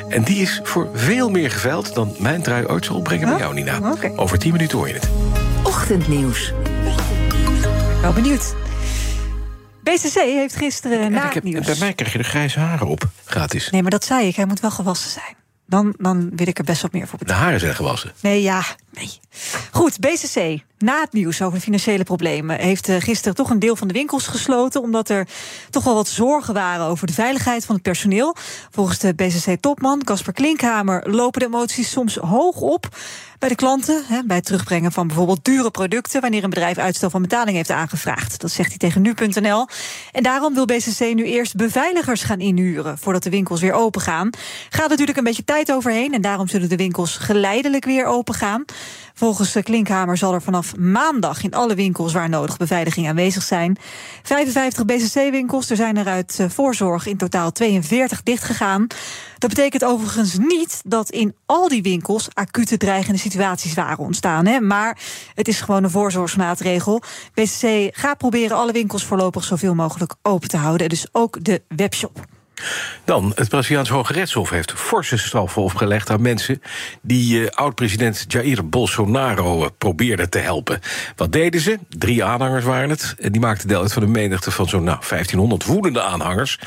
En 0.08 0.22
die 0.22 0.42
is 0.42 0.60
voor 0.62 0.88
veel 0.94 1.30
meer 1.30 1.50
geveild 1.50 1.94
dan 1.94 2.14
mijn 2.18 2.42
trui 2.42 2.66
ooit 2.66 2.84
zal 2.84 2.96
opbrengen 2.96 3.28
bij 3.28 3.38
jou, 3.38 3.54
Nina. 3.54 3.92
Okay. 3.92 4.12
Over 4.16 4.38
tien 4.38 4.52
minuten 4.52 4.78
hoor 4.78 4.88
je 4.88 4.94
het. 4.94 5.08
Ochtendnieuws. 5.62 6.52
Wel 8.00 8.12
benieuwd. 8.12 8.54
BCC 9.82 10.14
heeft 10.14 10.56
gisteren 10.56 11.12
na 11.12 11.26
ik 11.26 11.32
heb, 11.32 11.42
nieuws... 11.42 11.66
Bij 11.66 11.76
mij 11.78 11.92
krijg 11.92 12.12
je 12.12 12.18
de 12.18 12.24
grijze 12.24 12.58
haren 12.58 12.86
op, 12.86 13.08
gratis. 13.24 13.70
Nee, 13.70 13.82
maar 13.82 13.90
dat 13.90 14.04
zei 14.04 14.26
ik. 14.26 14.36
Hij 14.36 14.46
moet 14.46 14.60
wel 14.60 14.70
gewassen 14.70 15.10
zijn. 15.10 15.36
Dan, 15.66 15.94
dan 15.98 16.30
wil 16.36 16.46
ik 16.46 16.58
er 16.58 16.64
best 16.64 16.82
wat 16.82 16.92
meer 16.92 17.06
voor 17.06 17.18
betalen. 17.18 17.40
De 17.40 17.44
haren 17.44 17.60
zijn 17.60 17.74
gewassen? 17.74 18.12
Nee, 18.20 18.42
ja. 18.42 18.62
Nee. 18.92 19.20
Goed, 19.70 20.00
BCC. 20.00 20.62
Na 20.78 21.00
het 21.00 21.12
nieuws 21.12 21.42
over 21.42 21.60
financiële 21.60 22.04
problemen 22.04 22.58
heeft 22.58 22.90
gisteren 22.98 23.34
toch 23.34 23.50
een 23.50 23.58
deel 23.58 23.76
van 23.76 23.88
de 23.88 23.94
winkels 23.94 24.26
gesloten. 24.26 24.82
Omdat 24.82 25.08
er 25.08 25.28
toch 25.70 25.84
wel 25.84 25.94
wat 25.94 26.08
zorgen 26.08 26.54
waren 26.54 26.86
over 26.86 27.06
de 27.06 27.12
veiligheid 27.12 27.64
van 27.64 27.74
het 27.74 27.84
personeel. 27.84 28.36
Volgens 28.70 28.98
de 28.98 29.14
BCC-topman 29.14 30.04
Casper 30.04 30.32
Klinkhamer 30.32 31.10
lopen 31.10 31.40
de 31.40 31.46
emoties 31.46 31.90
soms 31.90 32.16
hoog 32.16 32.60
op 32.60 32.88
bij 33.42 33.48
de 33.48 33.56
klanten. 33.56 34.04
Hè, 34.06 34.22
bij 34.24 34.36
het 34.36 34.44
terugbrengen 34.44 34.92
van 34.92 35.06
bijvoorbeeld 35.06 35.44
dure 35.44 35.70
producten. 35.70 36.20
wanneer 36.20 36.44
een 36.44 36.50
bedrijf 36.50 36.78
uitstel 36.78 37.10
van 37.10 37.22
betaling 37.22 37.56
heeft 37.56 37.70
aangevraagd. 37.70 38.40
Dat 38.40 38.50
zegt 38.50 38.68
hij 38.68 38.78
tegen 38.78 39.02
nu.nl. 39.02 39.66
En 40.12 40.22
daarom 40.22 40.54
wil 40.54 40.64
BCC 40.64 41.14
nu 41.14 41.24
eerst 41.24 41.56
beveiligers 41.56 42.22
gaan 42.22 42.40
inhuren. 42.40 42.98
voordat 42.98 43.22
de 43.22 43.30
winkels 43.30 43.60
weer 43.60 43.72
open 43.72 44.00
gaan. 44.00 44.30
Gaat 44.70 44.88
natuurlijk 44.88 45.18
een 45.18 45.24
beetje 45.24 45.44
tijd 45.44 45.72
overheen. 45.72 46.14
en 46.14 46.20
daarom 46.20 46.48
zullen 46.48 46.68
de 46.68 46.76
winkels 46.76 47.16
geleidelijk 47.16 47.84
weer 47.84 48.04
open 48.06 48.34
gaan. 48.34 48.64
Volgens 49.14 49.56
Klinkhamer 49.62 50.16
zal 50.16 50.34
er 50.34 50.42
vanaf 50.42 50.76
maandag 50.76 51.42
in 51.42 51.54
alle 51.54 51.74
winkels 51.74 52.12
waar 52.12 52.28
nodig 52.28 52.56
beveiliging 52.56 53.08
aanwezig 53.08 53.42
zijn. 53.42 53.76
55 54.22 54.84
BCC-winkels, 54.84 55.70
er 55.70 55.76
zijn 55.76 55.96
er 55.96 56.06
uit 56.06 56.46
voorzorg 56.48 57.06
in 57.06 57.16
totaal 57.16 57.52
42 57.52 58.22
dichtgegaan. 58.22 58.86
Dat 59.38 59.50
betekent 59.50 59.84
overigens 59.84 60.38
niet 60.38 60.80
dat 60.84 61.10
in 61.10 61.34
al 61.46 61.68
die 61.68 61.82
winkels 61.82 62.28
acute 62.34 62.76
dreigende 62.76 63.18
situaties 63.18 63.74
waren 63.74 64.04
ontstaan. 64.04 64.46
Hè? 64.46 64.60
Maar 64.60 64.98
het 65.34 65.48
is 65.48 65.60
gewoon 65.60 65.84
een 65.84 65.90
voorzorgsmaatregel. 65.90 67.02
BCC 67.34 67.88
gaat 67.96 68.18
proberen 68.18 68.56
alle 68.56 68.72
winkels 68.72 69.04
voorlopig 69.04 69.44
zoveel 69.44 69.74
mogelijk 69.74 70.14
open 70.22 70.48
te 70.48 70.56
houden. 70.56 70.88
Dus 70.88 71.06
ook 71.12 71.44
de 71.44 71.62
webshop. 71.68 72.24
Dan, 73.04 73.32
het 73.34 73.48
Braziliaans 73.48 73.88
Hoge 73.88 74.12
Rechtshof 74.12 74.50
heeft 74.50 74.72
forse 74.72 75.16
straffen 75.16 75.62
opgelegd 75.62 76.10
aan 76.10 76.22
mensen 76.22 76.62
die 77.02 77.40
uh, 77.40 77.48
oud-president 77.48 78.24
Jair 78.28 78.68
Bolsonaro 78.68 79.62
uh, 79.62 79.68
probeerden 79.78 80.30
te 80.30 80.38
helpen. 80.38 80.80
Wat 81.16 81.32
deden 81.32 81.60
ze? 81.60 81.78
Drie 81.88 82.24
aanhangers 82.24 82.64
waren 82.64 82.90
het. 82.90 83.14
Die 83.18 83.40
maakten 83.40 83.68
deel 83.68 83.80
uit 83.80 83.92
van 83.92 84.02
een 84.02 84.10
menigte 84.10 84.50
van 84.50 84.68
zo'n 84.68 84.84
nou, 84.84 84.98
1500 85.08 85.64
woedende 85.64 86.02
aanhangers 86.02 86.58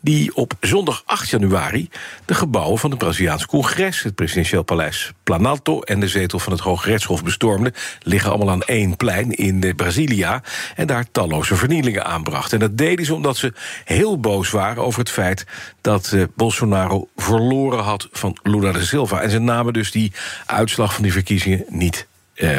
die 0.00 0.36
op 0.36 0.52
zondag 0.60 1.02
8 1.06 1.28
januari 1.28 1.88
de 2.24 2.34
gebouwen 2.34 2.78
van 2.78 2.90
het 2.90 2.98
Braziliaans 2.98 3.46
congres, 3.46 4.02
het 4.02 4.14
presidentieel 4.14 4.62
paleis 4.62 5.12
Planalto 5.22 5.80
en 5.80 6.00
de 6.00 6.08
zetel 6.08 6.38
van 6.38 6.52
het 6.52 6.62
Hoge 6.62 6.88
Rechtshof 6.88 7.24
bestormden, 7.24 7.74
liggen 8.02 8.30
allemaal 8.30 8.50
aan 8.50 8.62
één 8.62 8.96
plein 8.96 9.30
in 9.30 9.74
Brasilia 9.76 10.42
en 10.74 10.86
daar 10.86 11.10
talloze 11.12 11.56
vernielingen 11.56 12.04
aanbrachten. 12.04 12.60
En 12.60 12.66
dat 12.68 12.78
deden 12.78 13.04
ze 13.04 13.14
omdat 13.14 13.36
ze 13.36 13.52
heel 13.84 14.20
boos 14.20 14.50
waren 14.50 14.84
over 14.84 15.00
het 15.00 15.10
feit 15.10 15.46
dat 15.80 16.10
uh, 16.14 16.24
Bolsonaro 16.34 17.08
verloren 17.16 17.82
had 17.84 18.08
van 18.12 18.38
Lula 18.42 18.72
da 18.72 18.80
Silva. 18.80 19.20
En 19.20 19.30
ze 19.30 19.38
namen 19.38 19.72
dus 19.72 19.90
die 19.90 20.12
uitslag 20.46 20.94
van 20.94 21.02
die 21.02 21.12
verkiezingen 21.12 21.64
niet 21.68 22.06
uh, 22.38 22.56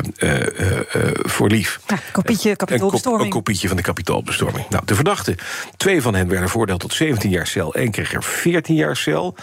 voor 1.13 1.49
lief. 1.49 1.79
Ja, 1.87 1.97
kopietje, 2.11 2.55
kapitoolbestorming. 2.55 3.23
Een, 3.23 3.29
kopietje 3.29 3.67
van 3.67 3.77
de 3.77 3.83
kapitoolbestorming. 3.83 4.69
Nou, 4.69 4.85
de 4.85 4.95
verdachten, 4.95 5.35
twee 5.77 6.01
van 6.01 6.15
hen 6.15 6.27
werden 6.27 6.49
veroordeeld 6.49 6.79
tot 6.79 6.93
17 6.93 7.29
jaar 7.29 7.47
cel... 7.47 7.73
één 7.73 7.91
kreeg 7.91 8.13
er 8.13 8.23
14 8.23 8.75
jaar 8.75 8.95
cel. 8.95 9.35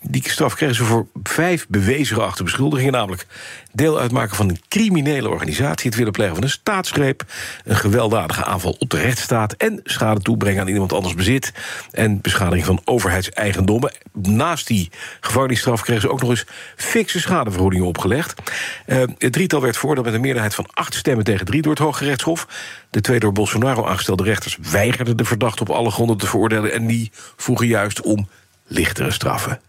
die 0.00 0.30
straf 0.30 0.54
kregen 0.54 0.74
ze 0.74 0.84
voor 0.84 1.06
vijf 1.22 1.66
bewezen 1.68 2.24
achter 2.24 2.44
beschuldigingen... 2.44 2.92
namelijk 2.92 3.26
deel 3.72 3.98
uitmaken 3.98 4.36
van 4.36 4.48
een 4.48 4.60
criminele 4.68 5.28
organisatie... 5.28 5.88
het 5.88 5.98
willen 5.98 6.12
plegen 6.12 6.34
van 6.34 6.44
een 6.44 6.50
staatsgreep... 6.50 7.24
een 7.64 7.76
gewelddadige 7.76 8.44
aanval 8.44 8.76
op 8.78 8.90
de 8.90 9.00
rechtsstaat... 9.00 9.52
en 9.52 9.80
schade 9.84 10.20
toebrengen 10.20 10.60
aan 10.60 10.68
iemand 10.68 10.92
anders 10.92 11.14
bezit... 11.14 11.52
en 11.90 12.20
beschadiging 12.20 12.64
van 12.64 12.80
overheidseigendommen. 12.84 13.92
Naast 14.12 14.66
die 14.66 14.90
gevangenisstraf 15.20 15.82
kregen 15.82 16.02
ze 16.02 16.10
ook 16.10 16.20
nog 16.20 16.30
eens 16.30 16.46
fikse 16.76 17.20
schadevergoedingen 17.20 17.86
opgelegd. 17.86 18.40
Uh, 18.86 19.02
het 19.18 19.32
drietal 19.32 19.60
werd 19.60 19.76
veroordeeld 19.76 20.06
met 20.06 20.14
een 20.14 20.20
meerderheid 20.20 20.54
van 20.54 20.66
acht 20.72 20.94
stemmen 20.94 21.24
tegen 21.24 21.46
drie 21.46 21.62
door 21.62 21.72
het 21.72 21.82
Hoge 21.82 22.04
Rechtshof. 22.04 22.46
De 22.90 23.00
twee 23.00 23.20
door 23.20 23.32
Bolsonaro 23.32 23.86
aangestelde 23.86 24.22
rechters 24.22 24.58
weigerden 24.70 25.16
de 25.16 25.24
verdachte 25.24 25.62
op 25.62 25.70
alle 25.70 25.90
gronden 25.90 26.16
te 26.16 26.26
veroordelen... 26.26 26.72
en 26.72 26.86
die 26.86 27.10
vroegen 27.36 27.66
juist 27.66 28.00
om 28.00 28.28
lichtere 28.66 29.10
straffen. 29.10 29.60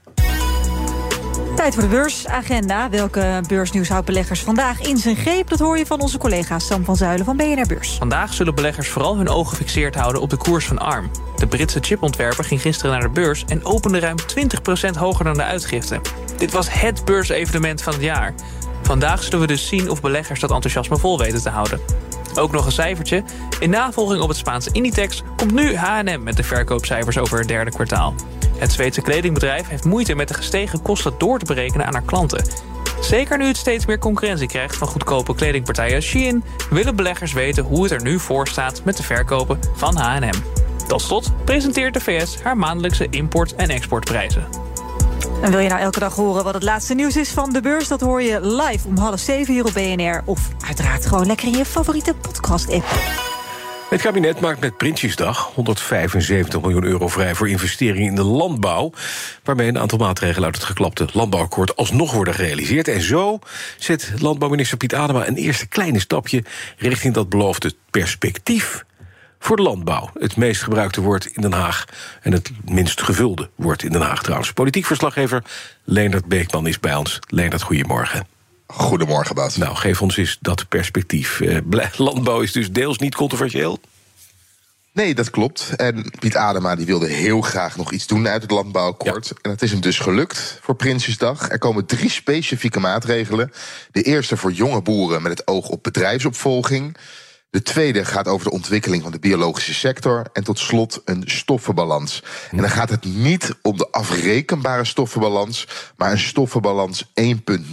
Tijd 1.55 1.73
voor 1.73 1.83
de 1.83 1.89
beursagenda. 1.89 2.89
Welke 2.89 3.41
beursnieuws 3.47 3.89
houdt 3.89 4.05
beleggers 4.05 4.41
vandaag 4.41 4.81
in 4.81 4.97
zijn 4.97 5.15
greep? 5.15 5.49
Dat 5.49 5.59
hoor 5.59 5.77
je 5.77 5.85
van 5.85 6.01
onze 6.01 6.17
collega 6.17 6.59
Sam 6.59 6.83
van 6.83 6.95
Zuilen 6.95 7.25
van 7.25 7.37
BNR 7.37 7.67
Beurs. 7.67 7.95
Vandaag 7.97 8.33
zullen 8.33 8.55
beleggers 8.55 8.89
vooral 8.89 9.17
hun 9.17 9.29
ogen 9.29 9.57
gefixeerd 9.57 9.95
houden 9.95 10.21
op 10.21 10.29
de 10.29 10.37
koers 10.37 10.65
van 10.65 10.79
ARM. 10.79 11.11
De 11.35 11.47
Britse 11.47 11.79
chipontwerper 11.81 12.43
ging 12.43 12.61
gisteren 12.61 12.91
naar 12.91 13.01
de 13.01 13.09
beurs... 13.09 13.45
en 13.47 13.65
opende 13.65 13.99
ruim 13.99 14.17
20% 14.95 14.97
hoger 14.97 15.25
dan 15.25 15.33
de 15.33 15.43
uitgifte. 15.43 16.01
Dit 16.37 16.51
was 16.51 16.71
het 16.71 17.05
beursevenement 17.05 17.81
van 17.81 17.93
het 17.93 18.01
jaar. 18.01 18.33
Vandaag 18.81 19.23
zullen 19.23 19.39
we 19.39 19.47
dus 19.47 19.67
zien 19.67 19.89
of 19.89 20.01
beleggers 20.01 20.39
dat 20.39 20.51
enthousiasme 20.51 20.97
vol 20.97 21.17
weten 21.17 21.41
te 21.41 21.49
houden. 21.49 21.79
Ook 22.39 22.51
nog 22.51 22.65
een 22.65 22.71
cijfertje. 22.71 23.23
In 23.59 23.69
navolging 23.69 24.21
op 24.21 24.27
het 24.27 24.37
Spaanse 24.37 24.69
Inditex 24.71 25.23
komt 25.35 25.53
nu 25.53 25.75
H&M 25.75 26.23
met 26.23 26.37
de 26.37 26.43
verkoopcijfers 26.43 27.17
over 27.17 27.39
het 27.39 27.47
derde 27.47 27.71
kwartaal. 27.71 28.13
Het 28.57 28.71
Zweedse 28.71 29.01
kledingbedrijf 29.01 29.67
heeft 29.67 29.83
moeite 29.83 30.15
met 30.15 30.27
de 30.27 30.33
gestegen 30.33 30.81
kosten 30.81 31.13
door 31.17 31.39
te 31.39 31.45
berekenen 31.45 31.85
aan 31.85 31.93
haar 31.93 32.05
klanten. 32.05 32.45
Zeker 33.01 33.37
nu 33.37 33.45
het 33.45 33.57
steeds 33.57 33.85
meer 33.85 33.99
concurrentie 33.99 34.47
krijgt 34.47 34.77
van 34.77 34.87
goedkope 34.87 35.35
kledingpartijen 35.35 35.95
als 35.95 36.05
Shein... 36.05 36.43
willen 36.69 36.95
beleggers 36.95 37.33
weten 37.33 37.63
hoe 37.63 37.83
het 37.83 37.91
er 37.91 38.01
nu 38.01 38.19
voor 38.19 38.47
staat 38.47 38.81
met 38.83 38.97
de 38.97 39.03
verkopen 39.03 39.59
van 39.75 39.97
H&M. 39.97 40.41
Tot 40.87 41.01
slot 41.01 41.31
presenteert 41.45 41.93
de 41.93 41.99
VS 41.99 42.41
haar 42.41 42.57
maandelijkse 42.57 43.07
import- 43.09 43.55
en 43.55 43.69
exportprijzen. 43.69 44.62
En 45.41 45.51
wil 45.51 45.59
je 45.59 45.69
nou 45.69 45.81
elke 45.81 45.99
dag 45.99 46.15
horen 46.15 46.43
wat 46.43 46.53
het 46.53 46.63
laatste 46.63 46.93
nieuws 46.93 47.15
is 47.15 47.29
van 47.29 47.53
de 47.53 47.61
beurs? 47.61 47.87
Dat 47.87 48.01
hoor 48.01 48.21
je 48.21 48.45
live 48.45 48.87
om 48.87 48.97
half 48.97 49.19
zeven 49.19 49.53
hier 49.53 49.65
op 49.65 49.73
BNR. 49.73 50.21
Of 50.25 50.49
uiteraard 50.67 51.05
gewoon 51.05 51.25
lekker 51.25 51.47
in 51.47 51.57
je 51.57 51.65
favoriete 51.65 52.13
podcast-app. 52.13 52.85
Het 53.93 54.01
kabinet 54.01 54.39
maakt 54.39 54.59
met 54.59 54.77
Prinsjesdag 54.77 55.51
175 55.53 56.61
miljoen 56.61 56.83
euro 56.83 57.07
vrij 57.07 57.35
voor 57.35 57.49
investeringen 57.49 58.07
in 58.07 58.15
de 58.15 58.23
landbouw. 58.23 58.91
Waarmee 59.43 59.67
een 59.67 59.79
aantal 59.79 59.97
maatregelen 59.97 60.45
uit 60.45 60.55
het 60.55 60.63
geklapte 60.63 61.07
landbouwakkoord 61.11 61.75
alsnog 61.75 62.13
worden 62.13 62.33
gerealiseerd. 62.33 62.87
En 62.87 63.01
zo 63.01 63.39
zet 63.77 64.13
landbouwminister 64.17 64.77
Piet 64.77 64.93
Adema 64.93 65.27
een 65.27 65.35
eerste 65.35 65.67
kleine 65.67 65.99
stapje 65.99 66.43
richting 66.77 67.13
dat 67.13 67.29
beloofde 67.29 67.73
perspectief 67.91 68.85
voor 69.43 69.55
de 69.55 69.61
landbouw. 69.61 70.09
Het 70.19 70.35
meest 70.35 70.61
gebruikte 70.61 71.01
woord 71.01 71.25
in 71.25 71.41
Den 71.41 71.53
Haag. 71.53 71.85
En 72.21 72.31
het 72.31 72.51
minst 72.65 73.01
gevulde 73.01 73.49
woord 73.55 73.83
in 73.83 73.91
Den 73.91 74.01
Haag 74.01 74.23
trouwens. 74.23 74.53
Politiek 74.53 74.85
verslaggever 74.85 75.43
Leendert 75.83 76.25
Beekman 76.25 76.67
is 76.67 76.79
bij 76.79 76.95
ons. 76.95 77.19
Leendert, 77.27 77.61
goedemorgen. 77.61 78.27
Goedemorgen, 78.67 79.35
Bas. 79.35 79.57
Nou, 79.57 79.75
geef 79.75 80.01
ons 80.01 80.17
eens 80.17 80.37
dat 80.41 80.67
perspectief. 80.69 81.41
Eh, 81.41 81.57
landbouw 81.97 82.41
is 82.41 82.51
dus 82.51 82.71
deels 82.71 82.97
niet 82.97 83.15
controversieel? 83.15 83.79
Nee, 84.93 85.15
dat 85.15 85.29
klopt. 85.29 85.73
En 85.75 86.11
Piet 86.19 86.35
Adema 86.35 86.75
die 86.75 86.85
wilde 86.85 87.07
heel 87.07 87.41
graag 87.41 87.77
nog 87.77 87.91
iets 87.91 88.07
doen 88.07 88.27
uit 88.27 88.41
het 88.41 88.51
landbouwakkoord. 88.51 89.33
En 89.41 89.49
dat 89.49 89.61
is 89.61 89.71
hem 89.71 89.81
dus 89.81 89.99
gelukt 89.99 90.59
voor 90.61 90.75
Prinsjesdag. 90.75 91.49
Er 91.49 91.57
komen 91.57 91.85
drie 91.85 92.09
specifieke 92.09 92.79
maatregelen. 92.79 93.51
De 93.91 94.01
eerste 94.01 94.37
voor 94.37 94.51
jonge 94.51 94.81
boeren 94.81 95.21
met 95.21 95.31
het 95.31 95.47
oog 95.47 95.67
op 95.67 95.83
bedrijfsopvolging. 95.83 96.97
De 97.53 97.61
tweede 97.61 98.05
gaat 98.05 98.27
over 98.27 98.45
de 98.45 98.51
ontwikkeling 98.51 99.03
van 99.03 99.11
de 99.11 99.19
biologische 99.19 99.73
sector. 99.73 100.25
En 100.33 100.43
tot 100.43 100.59
slot 100.59 101.01
een 101.05 101.23
stoffenbalans. 101.25 102.23
En 102.51 102.57
dan 102.57 102.69
gaat 102.69 102.89
het 102.89 103.03
niet 103.05 103.55
om 103.61 103.77
de 103.77 103.87
afrekenbare 103.91 104.85
stoffenbalans, 104.85 105.67
maar 105.97 106.11
een 106.11 106.19
stoffenbalans 106.19 107.05
1.0 107.05 107.13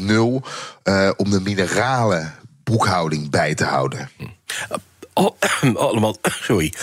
uh, 0.08 1.10
om 1.16 1.30
de 1.30 1.40
mineralen 1.42 2.34
boekhouding 2.64 3.30
bij 3.30 3.54
te 3.54 3.64
houden. 3.64 4.10
allemaal, 5.74 6.16
sorry. 6.48 6.74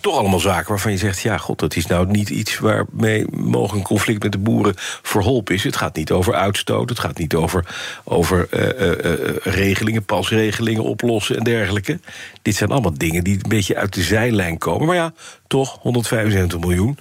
Toch 0.00 0.18
allemaal 0.18 0.40
zaken 0.40 0.68
waarvan 0.68 0.92
je 0.92 0.98
zegt: 0.98 1.20
ja, 1.20 1.36
god, 1.36 1.58
dat 1.58 1.76
is 1.76 1.86
nou 1.86 2.06
niet 2.06 2.30
iets 2.30 2.58
waarmee 2.58 3.26
mogelijk 3.30 3.74
een 3.74 3.82
conflict 3.82 4.22
met 4.22 4.32
de 4.32 4.38
boeren 4.38 4.74
verholpen 5.02 5.54
is. 5.54 5.64
Het 5.64 5.76
gaat 5.76 5.96
niet 5.96 6.10
over 6.10 6.34
uitstoot, 6.34 6.88
het 6.88 6.98
gaat 6.98 7.18
niet 7.18 7.34
over, 7.34 7.74
over 8.04 8.48
uh, 8.50 8.88
uh, 8.88 9.36
regelingen, 9.42 10.04
pasregelingen 10.04 10.82
oplossen 10.82 11.36
en 11.36 11.44
dergelijke. 11.44 12.00
Dit 12.42 12.56
zijn 12.56 12.70
allemaal 12.70 12.98
dingen 12.98 13.24
die 13.24 13.34
een 13.34 13.48
beetje 13.48 13.76
uit 13.76 13.94
de 13.94 14.02
zijlijn 14.02 14.58
komen. 14.58 14.86
Maar 14.86 14.96
ja, 14.96 15.12
toch 15.46 15.78
175 15.80 16.60
miljoen. 16.60 16.98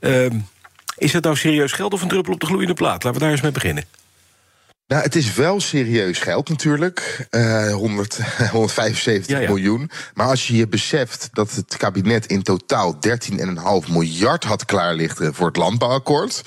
Ehm, 0.00 0.38
is 0.96 1.12
dat 1.12 1.22
nou 1.22 1.36
serieus 1.36 1.72
geld 1.72 1.92
of 1.92 2.02
een 2.02 2.08
druppel 2.08 2.32
op 2.32 2.40
de 2.40 2.46
gloeiende 2.46 2.74
plaat? 2.74 3.04
Laten 3.04 3.12
we 3.12 3.18
daar 3.18 3.30
eens 3.30 3.40
mee 3.40 3.52
beginnen. 3.52 3.84
Nou, 4.86 5.02
het 5.02 5.14
is 5.16 5.34
wel 5.34 5.60
serieus 5.60 6.18
geld 6.18 6.48
natuurlijk. 6.48 7.26
Uh, 7.30 7.72
100, 7.72 8.18
175 8.50 9.38
miljoen. 9.38 9.90
Maar 10.14 10.26
als 10.26 10.46
je 10.46 10.56
je 10.56 10.68
beseft 10.68 11.28
dat 11.32 11.52
het 11.52 11.76
kabinet 11.76 12.26
in 12.26 12.42
totaal 12.42 12.94
13,5 12.94 13.90
miljard 13.90 14.44
had 14.44 14.64
klaar 14.64 14.94
liggen 14.94 15.34
voor 15.34 15.46
het 15.46 15.56
landbouwakkoord. 15.56 16.42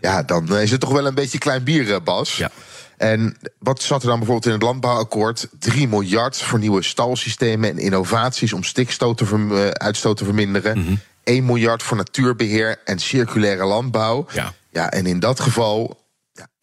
Ja, 0.00 0.22
dan 0.22 0.56
is 0.56 0.70
het 0.70 0.80
toch 0.80 0.92
wel 0.92 1.06
een 1.06 1.14
beetje 1.14 1.38
klein 1.38 1.64
bier, 1.64 1.94
eh, 1.94 2.00
Bas. 2.04 2.36
Ja. 2.36 2.50
En 2.96 3.36
wat 3.58 3.82
zat 3.82 4.02
er 4.02 4.08
dan 4.08 4.18
bijvoorbeeld 4.18 4.46
in 4.46 4.52
het 4.52 4.62
landbouwakkoord? 4.62 5.48
3 5.58 5.88
miljard 5.88 6.42
voor 6.42 6.58
nieuwe 6.58 6.82
stalsystemen 6.82 7.70
en 7.70 7.78
innovaties 7.78 8.52
om 8.52 8.64
stikstootuitstoot 8.64 10.12
eh, 10.12 10.18
te 10.18 10.24
verminderen. 10.24 10.78
Mm 10.78 11.00
1 11.26 11.44
miljard 11.44 11.82
voor 11.82 11.96
natuurbeheer 11.96 12.78
en 12.84 12.98
circulaire 12.98 13.64
landbouw. 13.64 14.26
Ja. 14.32 14.52
ja, 14.70 14.90
en 14.90 15.06
in 15.06 15.20
dat 15.20 15.40
geval 15.40 16.05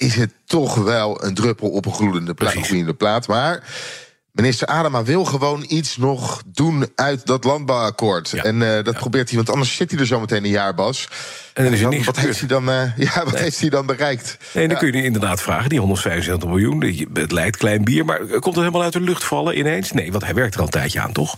is 0.04 0.16
het 0.16 0.34
toch 0.46 0.76
wel 0.76 1.24
een 1.24 1.34
druppel 1.34 1.70
op 1.70 1.86
een 1.86 1.94
gloedende, 1.94 2.34
pla 2.34 2.50
gloeiende 2.50 2.94
plaat. 2.94 3.28
Maar 3.28 3.64
minister 4.32 4.68
Adema 4.68 5.04
wil 5.04 5.26
gewoon 5.26 5.66
iets 5.68 5.98
nog 5.98 6.44
doen 6.46 6.88
uit 6.96 7.26
dat 7.26 7.44
landbouwakkoord. 7.44 8.34
En 8.34 8.62
uh, 8.62 8.84
dat 8.84 8.96
probeert 8.96 9.28
hij, 9.28 9.38
want 9.38 9.50
anders 9.50 9.76
zit 9.76 9.92
hij 9.92 10.00
er 10.00 10.06
zo 10.06 10.20
meteen 10.20 10.44
een 10.44 10.50
jaar, 10.50 10.74
Bas. 10.74 11.08
En 11.54 11.64
dan 11.64 11.74
is 11.74 11.82
er 11.82 11.90
niks 11.90 12.06
wat 12.06 12.18
heeft 12.18 12.40
hij 12.40 12.48
dan, 12.48 12.70
uh, 12.70 12.98
ja, 13.08 13.24
wat 13.24 13.40
heeft 13.40 13.60
hij 13.60 13.70
dan 13.70 13.86
bereikt? 13.86 14.38
Nee, 14.54 14.68
dan 14.68 14.78
kun 14.78 14.92
je 14.92 15.04
inderdaad 15.04 15.42
vragen, 15.42 15.70
die 15.70 15.80
175 15.80 16.50
miljoen, 16.50 17.08
het 17.14 17.32
lijkt 17.32 17.58
klein 17.58 17.84
bier... 17.84 18.06
maar 18.06 18.20
komt 18.20 18.46
het 18.46 18.56
helemaal 18.56 18.82
uit 18.82 18.94
de 18.94 19.02
lucht 19.02 19.24
vallen 19.24 19.58
ineens? 19.58 19.92
Nee, 19.92 20.12
want 20.12 20.24
hij 20.24 20.34
werkt 20.34 20.54
er 20.54 20.60
al 20.60 20.66
een 20.66 20.72
tijdje 20.72 21.00
aan, 21.00 21.12
toch? 21.12 21.38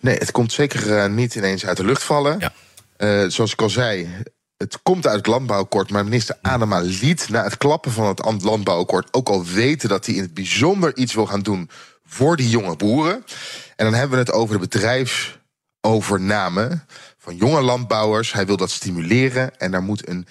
Nee, 0.00 0.16
het 0.16 0.30
komt 0.30 0.52
zeker 0.52 0.86
uh, 0.86 1.06
niet 1.06 1.34
ineens 1.34 1.66
uit 1.66 1.76
de 1.76 1.84
lucht 1.84 2.02
vallen. 2.02 2.52
Ja. 2.98 3.28
zoals 3.28 3.52
ik 3.52 3.62
al 3.62 3.70
zei, 3.70 4.08
het 4.60 4.82
komt 4.82 5.06
uit 5.06 5.16
het 5.16 5.26
landbouwakkoord, 5.26 5.90
maar 5.90 6.04
minister 6.04 6.38
Adema 6.42 6.80
liet 6.80 7.28
na 7.28 7.42
het 7.42 7.56
klappen 7.56 7.92
van 7.92 8.06
het 8.06 8.42
landbouwakkoord 8.42 9.08
ook 9.10 9.28
al 9.28 9.44
weten 9.44 9.88
dat 9.88 10.06
hij 10.06 10.14
in 10.14 10.22
het 10.22 10.34
bijzonder 10.34 10.96
iets 10.96 11.14
wil 11.14 11.26
gaan 11.26 11.42
doen 11.42 11.70
voor 12.04 12.36
die 12.36 12.48
jonge 12.48 12.76
boeren. 12.76 13.24
En 13.76 13.84
dan 13.84 13.94
hebben 13.94 14.18
we 14.18 14.24
het 14.24 14.32
over 14.32 14.54
de 14.54 14.60
bedrijfsovername 14.68 16.84
van 17.18 17.36
jonge 17.36 17.60
landbouwers. 17.60 18.32
Hij 18.32 18.46
wil 18.46 18.56
dat 18.56 18.70
stimuleren 18.70 19.58
en 19.58 19.70
daar 19.70 19.82
moet 19.82 20.08
een 20.08 20.26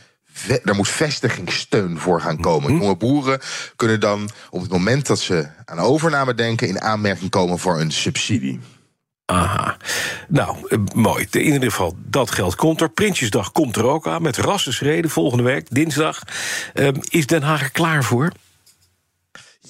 daar 0.63 0.75
moet 0.75 0.89
vestigingssteun 0.89 1.99
voor 1.99 2.21
gaan 2.21 2.39
komen. 2.39 2.71
Mhm. 2.71 2.81
Jonge 2.81 2.95
boeren 2.95 3.39
kunnen 3.75 3.99
dan 3.99 4.29
op 4.49 4.61
het 4.61 4.71
moment 4.71 5.07
dat 5.07 5.19
ze 5.19 5.47
aan 5.65 5.79
overname 5.79 6.33
denken 6.33 6.67
in 6.67 6.81
aanmerking 6.81 7.29
komen 7.29 7.59
voor 7.59 7.79
een 7.79 7.91
subsidie. 7.91 8.59
Aha. 9.29 9.77
Nou, 10.27 10.57
eh, 10.67 10.77
mooi. 10.93 11.27
In 11.31 11.41
ieder 11.41 11.69
geval, 11.69 11.97
dat 12.05 12.31
geld 12.31 12.55
komt 12.55 12.81
er. 12.81 12.89
Prinsjesdag 12.89 13.51
komt 13.51 13.75
er 13.75 13.85
ook 13.85 14.07
aan 14.07 14.21
met 14.21 14.37
rassenschreden 14.37 15.11
volgende 15.11 15.43
week, 15.43 15.67
dinsdag. 15.69 16.21
Uh, 16.73 16.87
is 17.09 17.27
Den 17.27 17.41
Haag 17.41 17.61
er 17.61 17.71
klaar 17.71 18.03
voor? 18.03 18.31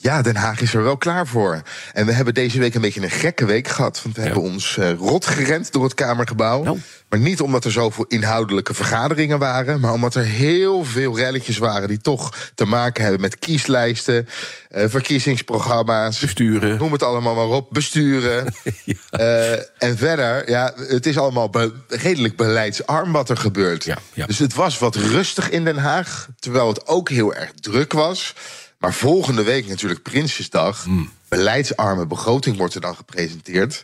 Ja, 0.01 0.21
Den 0.21 0.35
Haag 0.35 0.62
is 0.62 0.73
er 0.73 0.83
wel 0.83 0.97
klaar 0.97 1.27
voor. 1.27 1.62
En 1.93 2.05
we 2.05 2.12
hebben 2.12 2.33
deze 2.33 2.59
week 2.59 2.75
een 2.75 2.81
beetje 2.81 3.01
een 3.01 3.09
gekke 3.09 3.45
week 3.45 3.67
gehad. 3.67 4.01
Want 4.03 4.15
we 4.15 4.21
hebben 4.21 4.41
ons 4.41 4.77
uh, 4.77 4.93
rot 4.93 5.25
gerend 5.25 5.71
door 5.71 5.83
het 5.83 5.93
Kamergebouw. 5.93 6.63
Nou. 6.63 6.79
Maar 7.09 7.19
niet 7.19 7.41
omdat 7.41 7.65
er 7.65 7.71
zoveel 7.71 8.05
inhoudelijke 8.07 8.73
vergaderingen 8.73 9.39
waren, 9.39 9.79
maar 9.79 9.93
omdat 9.93 10.15
er 10.15 10.23
heel 10.23 10.85
veel 10.85 11.17
relletjes 11.17 11.57
waren 11.57 11.88
die 11.88 12.01
toch 12.01 12.51
te 12.55 12.65
maken 12.65 13.01
hebben 13.03 13.21
met 13.21 13.39
kieslijsten, 13.39 14.27
uh, 14.71 14.83
verkiezingsprogramma's. 14.88 16.19
Besturen. 16.19 16.77
Noem 16.77 16.91
het 16.91 17.03
allemaal 17.03 17.35
maar 17.35 17.57
op. 17.57 17.67
Besturen. 17.71 18.53
ja. 18.83 18.95
uh, 19.12 19.51
en 19.77 19.97
verder, 19.97 20.49
ja, 20.49 20.73
het 20.75 21.05
is 21.05 21.17
allemaal 21.17 21.49
be 21.49 21.73
redelijk 21.88 22.35
beleidsarm 22.35 23.12
wat 23.12 23.29
er 23.29 23.38
gebeurt. 23.38 23.83
Ja. 23.83 24.25
Dus 24.25 24.39
het 24.39 24.53
was 24.53 24.79
wat 24.79 24.95
rustig 24.95 25.49
in 25.49 25.63
Den 25.63 25.77
Haag, 25.77 26.27
terwijl 26.39 26.67
het 26.67 26.88
ook 26.88 27.09
heel 27.09 27.33
erg 27.33 27.51
druk 27.59 27.93
was. 27.93 28.33
Maar 28.79 28.93
volgende 28.93 29.43
week 29.43 29.67
natuurlijk 29.67 30.01
Prinsjesdag. 30.01 30.85
Beleidsarme 31.27 32.05
begroting 32.05 32.57
wordt 32.57 32.75
er 32.75 32.81
dan 32.81 32.95
gepresenteerd. 32.95 33.83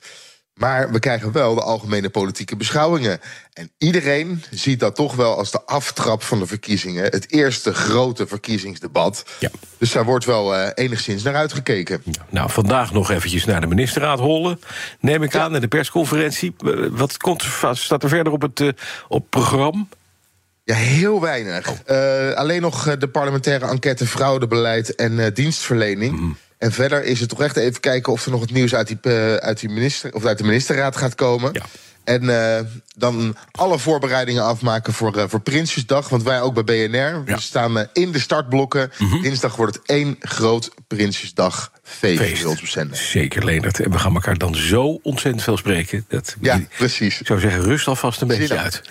Maar 0.53 0.91
we 0.91 0.99
krijgen 0.99 1.31
wel 1.31 1.55
de 1.55 1.61
algemene 1.61 2.09
politieke 2.09 2.55
beschouwingen. 2.55 3.19
En 3.53 3.71
iedereen 3.77 4.43
ziet 4.51 4.79
dat 4.79 4.95
toch 4.95 5.15
wel 5.15 5.37
als 5.37 5.51
de 5.51 5.65
aftrap 5.65 6.23
van 6.23 6.39
de 6.39 6.47
verkiezingen. 6.47 7.03
Het 7.03 7.31
eerste 7.31 7.73
grote 7.73 8.27
verkiezingsdebat. 8.27 9.23
Ja. 9.39 9.49
Dus 9.77 9.91
daar 9.91 10.05
wordt 10.05 10.25
wel 10.25 10.55
uh, 10.55 10.67
enigszins 10.73 11.23
naar 11.23 11.35
uitgekeken. 11.35 12.03
Nou, 12.29 12.51
vandaag 12.51 12.91
nog 12.91 13.11
eventjes 13.11 13.45
naar 13.45 13.61
de 13.61 13.67
ministerraad 13.67 14.19
hollen. 14.19 14.59
Neem 14.99 15.23
ik 15.23 15.35
aan, 15.35 15.55
en 15.55 15.61
de 15.61 15.67
persconferentie. 15.67 16.55
Wat 16.91 17.17
komt, 17.17 17.45
staat 17.71 18.03
er 18.03 18.09
verder 18.09 18.33
op 18.33 18.41
het 18.41 18.59
uh, 18.59 18.69
op 19.07 19.29
programma? 19.29 19.85
Ja, 20.65 20.75
heel 20.75 21.21
weinig. 21.21 21.69
Oh. 21.69 21.77
Uh, 21.87 22.33
alleen 22.33 22.61
nog 22.61 22.97
de 22.97 23.07
parlementaire 23.07 23.67
enquête 23.67 24.07
fraudebeleid 24.07 24.95
en 24.95 25.33
dienstverlening. 25.33 26.19
Mm. 26.19 26.37
En 26.57 26.71
verder 26.71 27.03
is 27.03 27.19
het 27.19 27.29
toch 27.29 27.41
echt 27.41 27.55
even 27.55 27.79
kijken 27.79 28.13
of 28.13 28.25
er 28.25 28.31
nog 28.31 28.41
het 28.41 28.51
nieuws 28.51 28.75
uit, 28.75 28.87
die, 28.87 29.11
uit, 29.39 29.59
die 29.59 29.69
minister, 29.69 30.13
of 30.13 30.25
uit 30.25 30.37
de 30.37 30.43
ministerraad 30.43 30.95
gaat 30.95 31.15
komen. 31.15 31.49
Ja. 31.53 31.61
En 32.05 32.23
uh, 32.23 32.59
dan 32.95 33.35
alle 33.51 33.79
voorbereidingen 33.79 34.43
afmaken 34.43 34.93
voor, 34.93 35.17
uh, 35.17 35.23
voor 35.27 35.39
Prinsjesdag. 35.39 36.09
Want 36.09 36.23
wij 36.23 36.41
ook 36.41 36.65
bij 36.65 36.89
BNR. 36.89 37.23
We 37.23 37.39
staan 37.39 37.87
in 37.93 38.11
de 38.11 38.19
startblokken. 38.19 38.91
Mm 38.97 39.09
-hmm. 39.09 39.21
Dinsdag 39.21 39.55
wordt 39.55 39.75
het 39.75 39.85
één 39.85 40.15
groot 40.19 40.71
Prinsjesdag 40.87 41.71
feest. 41.83 42.23
feest. 42.23 42.95
Zeker, 42.97 43.45
Leonard. 43.45 43.79
En 43.79 43.91
we 43.91 43.99
gaan 43.99 44.13
elkaar 44.13 44.37
dan 44.37 44.55
zo 44.55 44.99
ontzettend 45.03 45.43
veel 45.43 45.57
spreken. 45.57 46.05
Dat, 46.07 46.35
ja, 46.41 46.61
precies. 46.77 47.19
Ik 47.19 47.27
zou 47.27 47.39
zeggen, 47.39 47.61
rust 47.61 47.87
alvast 47.87 48.21
een 48.21 48.27
beetje 48.27 48.57
uit. 48.57 48.81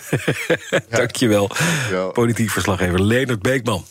Dankjewel. 0.89 1.51
Ja. 1.91 2.05
Politiek 2.05 2.49
verslaggever 2.49 3.01
Leonard 3.01 3.41
Beekman. 3.41 3.85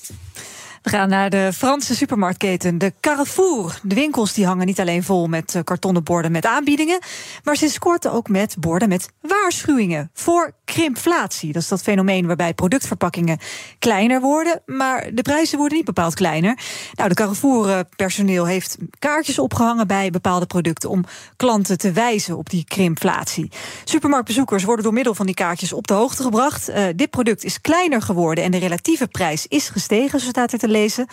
We 0.84 0.90
gaan 0.90 1.08
naar 1.08 1.30
de 1.30 1.50
Franse 1.52 1.94
supermarktketen, 1.94 2.78
de 2.78 2.92
Carrefour. 3.00 3.80
De 3.82 3.94
winkels 3.94 4.32
die 4.32 4.46
hangen 4.46 4.66
niet 4.66 4.80
alleen 4.80 5.02
vol 5.02 5.26
met 5.26 5.60
kartonnen 5.64 6.02
borden 6.02 6.32
met 6.32 6.46
aanbiedingen, 6.46 6.98
maar 7.44 7.56
sinds 7.56 7.78
kort 7.78 8.08
ook 8.08 8.28
met 8.28 8.56
borden 8.58 8.88
met 8.88 9.08
waarschuwingen 9.20 10.10
voor 10.14 10.52
krimpflatie. 10.64 11.52
Dat 11.52 11.62
is 11.62 11.68
dat 11.68 11.82
fenomeen 11.82 12.26
waarbij 12.26 12.54
productverpakkingen 12.54 13.38
kleiner 13.78 14.20
worden, 14.20 14.62
maar 14.66 15.10
de 15.14 15.22
prijzen 15.22 15.58
worden 15.58 15.76
niet 15.76 15.86
bepaald 15.86 16.14
kleiner. 16.14 16.58
Nou, 16.94 17.08
de 17.08 17.14
Carrefour-personeel 17.14 18.46
heeft 18.46 18.76
kaartjes 18.98 19.38
opgehangen 19.38 19.86
bij 19.86 20.10
bepaalde 20.10 20.46
producten 20.46 20.90
om 20.90 21.04
klanten 21.36 21.78
te 21.78 21.92
wijzen 21.92 22.36
op 22.36 22.50
die 22.50 22.64
krimpflatie. 22.64 23.50
Supermarktbezoekers 23.84 24.64
worden 24.64 24.84
door 24.84 24.94
middel 24.94 25.14
van 25.14 25.26
die 25.26 25.34
kaartjes 25.34 25.72
op 25.72 25.86
de 25.86 25.94
hoogte 25.94 26.22
gebracht. 26.22 26.68
Uh, 26.68 26.84
dit 26.96 27.10
product 27.10 27.44
is 27.44 27.60
kleiner 27.60 28.02
geworden 28.02 28.44
en 28.44 28.50
de 28.50 28.58
relatieve 28.58 29.06
prijs 29.06 29.46
is 29.46 29.68
gestegen, 29.68 30.20
zo 30.20 30.28
staat 30.28 30.52
er 30.52 30.58
te 30.58 30.68
lezen. 30.74 31.06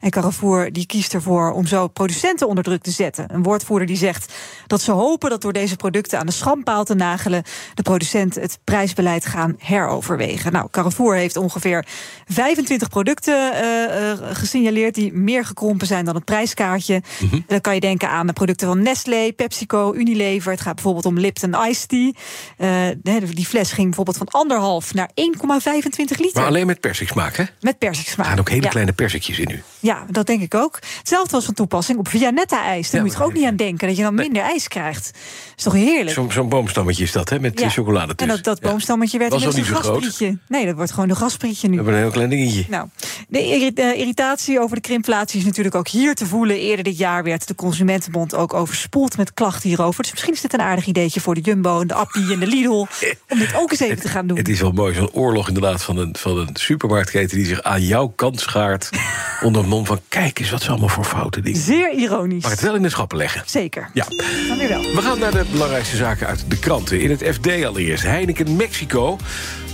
En 0.00 0.10
Carrefour 0.10 0.72
die 0.72 0.86
kiest 0.86 1.14
ervoor 1.14 1.52
om 1.52 1.66
zo 1.66 1.88
producenten 1.88 2.48
onder 2.48 2.64
druk 2.64 2.82
te 2.82 2.90
zetten. 2.90 3.34
Een 3.34 3.42
woordvoerder 3.42 3.86
die 3.86 3.96
zegt 3.96 4.32
dat 4.66 4.80
ze 4.80 4.92
hopen 4.92 5.30
dat 5.30 5.42
door 5.42 5.52
deze 5.52 5.76
producten 5.76 6.18
aan 6.18 6.26
de 6.26 6.32
schandpaal 6.32 6.84
te 6.84 6.94
nagelen, 6.94 7.42
de 7.74 7.82
producenten 7.82 8.42
het 8.42 8.58
prijsbeleid 8.64 9.26
gaan 9.26 9.54
heroverwegen. 9.58 10.52
Nou, 10.52 10.68
Carrefour 10.70 11.14
heeft 11.14 11.36
ongeveer 11.36 11.86
25 12.26 12.88
producten 12.88 13.52
uh, 13.54 13.60
uh, 13.60 14.12
gesignaleerd 14.32 14.94
die 14.94 15.12
meer 15.12 15.44
gekrompen 15.44 15.86
zijn 15.86 16.04
dan 16.04 16.14
het 16.14 16.24
prijskaartje. 16.24 17.02
Mm 17.18 17.28
-hmm. 17.28 17.44
Dan 17.46 17.60
kan 17.60 17.74
je 17.74 17.80
denken 17.80 18.08
aan 18.10 18.26
de 18.26 18.32
producten 18.32 18.66
van 18.66 18.82
Nestlé, 18.82 19.32
PepsiCo, 19.32 19.94
Unilever. 19.94 20.52
Het 20.52 20.60
gaat 20.60 20.74
bijvoorbeeld 20.74 21.06
om 21.06 21.18
Lipton 21.18 21.54
Ice 21.68 21.86
Tea. 21.86 22.12
Uh, 23.02 23.22
die 23.34 23.46
fles 23.46 23.72
ging 23.72 23.86
bijvoorbeeld 23.86 24.16
van 24.16 24.28
anderhalf 24.28 24.94
naar 24.94 25.10
1,25 25.10 25.14
liter. 25.94 26.30
Maar 26.34 26.46
alleen 26.46 26.66
met 26.66 26.80
persiksmaak, 26.80 27.36
hè? 27.36 27.44
Met 27.60 27.78
persiksmaak. 27.78 28.26
Er 28.26 28.32
gaan 28.32 28.40
ook 28.40 28.48
hele 28.48 28.62
ja. 28.62 28.68
kleine 28.68 28.92
persikjes 29.10 29.38
in 29.38 29.50
u. 29.50 29.62
Ja, 29.80 30.06
dat 30.10 30.26
denk 30.26 30.42
ik 30.42 30.54
ook. 30.54 30.78
Hetzelfde 30.98 31.30
was 31.30 31.44
van 31.44 31.54
toepassing 31.54 31.98
op 31.98 32.08
Vianetta-ijs. 32.08 32.90
Daar 32.90 33.00
ja, 33.00 33.06
moet 33.06 33.12
je 33.12 33.18
toch 33.18 33.26
ook 33.26 33.34
niet 33.34 33.44
aan 33.44 33.56
denken, 33.56 33.88
dat 33.88 33.96
je 33.96 34.02
dan 34.02 34.14
nee. 34.14 34.24
minder 34.24 34.42
ijs 34.42 34.68
krijgt. 34.68 35.04
Dat 35.12 35.52
is 35.56 35.62
toch 35.62 35.72
heerlijk? 35.72 36.10
Zo'n 36.10 36.32
zo 36.32 36.44
boomstammetje 36.44 37.02
is 37.02 37.12
dat, 37.12 37.28
hè, 37.28 37.40
met 37.40 37.60
ja. 37.60 37.68
chocolade 37.68 38.12
En 38.16 38.28
dat, 38.28 38.44
dat 38.44 38.60
boomstammetje 38.60 39.18
werd 39.18 39.30
was 39.32 39.56
een 39.56 39.64
gasprietje. 39.64 40.38
Nee, 40.48 40.66
dat 40.66 40.74
wordt 40.74 40.92
gewoon 40.92 41.08
een 41.08 41.16
gasprietje 41.16 41.68
nu. 41.68 41.70
We 41.70 41.76
hebben 41.76 41.94
een 41.94 42.00
heel 42.00 42.10
klein 42.10 42.30
dingetje. 42.30 42.64
Nou, 42.68 42.88
de 43.28 43.40
irritatie 43.96 44.60
over 44.60 44.76
de 44.76 44.82
krimpflatie 44.82 45.38
is 45.38 45.44
natuurlijk 45.44 45.74
ook 45.74 45.88
hier 45.88 46.14
te 46.14 46.26
voelen. 46.26 46.58
Eerder 46.58 46.84
dit 46.84 46.98
jaar 46.98 47.22
werd 47.22 47.48
de 47.48 47.54
Consumentenbond 47.54 48.34
ook 48.34 48.54
overspoeld 48.54 49.16
met 49.16 49.34
klachten 49.34 49.68
hierover. 49.68 50.02
Dus 50.02 50.12
misschien 50.12 50.34
is 50.34 50.40
dit 50.40 50.52
een 50.52 50.60
aardig 50.60 50.86
ideetje 50.86 51.20
voor 51.20 51.34
de 51.34 51.40
Jumbo 51.40 51.80
en 51.80 51.86
de 51.86 51.94
Appie 51.94 52.32
en 52.32 52.38
de 52.38 52.46
Lidl... 52.46 52.86
om 53.28 53.38
dit 53.38 53.54
ook 53.54 53.70
eens 53.70 53.80
even 53.80 53.94
het, 53.94 54.02
te 54.02 54.08
gaan 54.08 54.26
doen. 54.26 54.36
Het 54.36 54.48
is 54.48 54.60
wel 54.60 54.72
mooi, 54.72 54.94
zo'n 54.94 55.12
oorlog 55.12 55.48
inderdaad 55.48 55.82
van 55.84 55.96
een, 55.96 56.16
van 56.18 56.38
een 56.38 56.50
supermarktketen... 56.52 57.36
die 57.36 57.46
zich 57.46 57.62
aan 57.62 57.82
jouw 57.82 58.08
kant 58.08 58.40
schaart 58.40 58.90
onder 59.46 59.60
het 59.60 59.70
mond 59.70 59.86
van... 59.86 60.00
kijk 60.08 60.38
eens 60.38 60.50
wat 60.50 60.62
ze 60.62 60.70
allemaal 60.70 60.88
voor 60.88 61.04
fouten 61.04 61.42
dingen. 61.42 61.60
Zeer 61.60 61.92
ironisch. 61.92 62.42
Maar 62.42 62.50
het 62.50 62.60
wel 62.60 62.74
in 62.74 62.82
de 62.82 62.88
schappen 62.88 63.18
leggen. 63.18 63.42
Zeker. 63.46 63.90
Ja. 63.92 64.04
Dan 64.48 64.58
weer 64.58 64.68
wel. 64.68 64.80
We 64.80 65.02
gaan 65.02 65.18
naar 65.18 65.32
de 65.32 65.44
belangrijkste 65.50 65.96
zaken 65.96 66.26
uit 66.26 66.44
de 66.48 66.58
kranten. 66.58 67.00
In 67.00 67.10
het 67.10 67.22
FD 67.34 67.64
allereerst. 67.64 68.04
Heineken 68.04 68.56
Mexico 68.56 69.18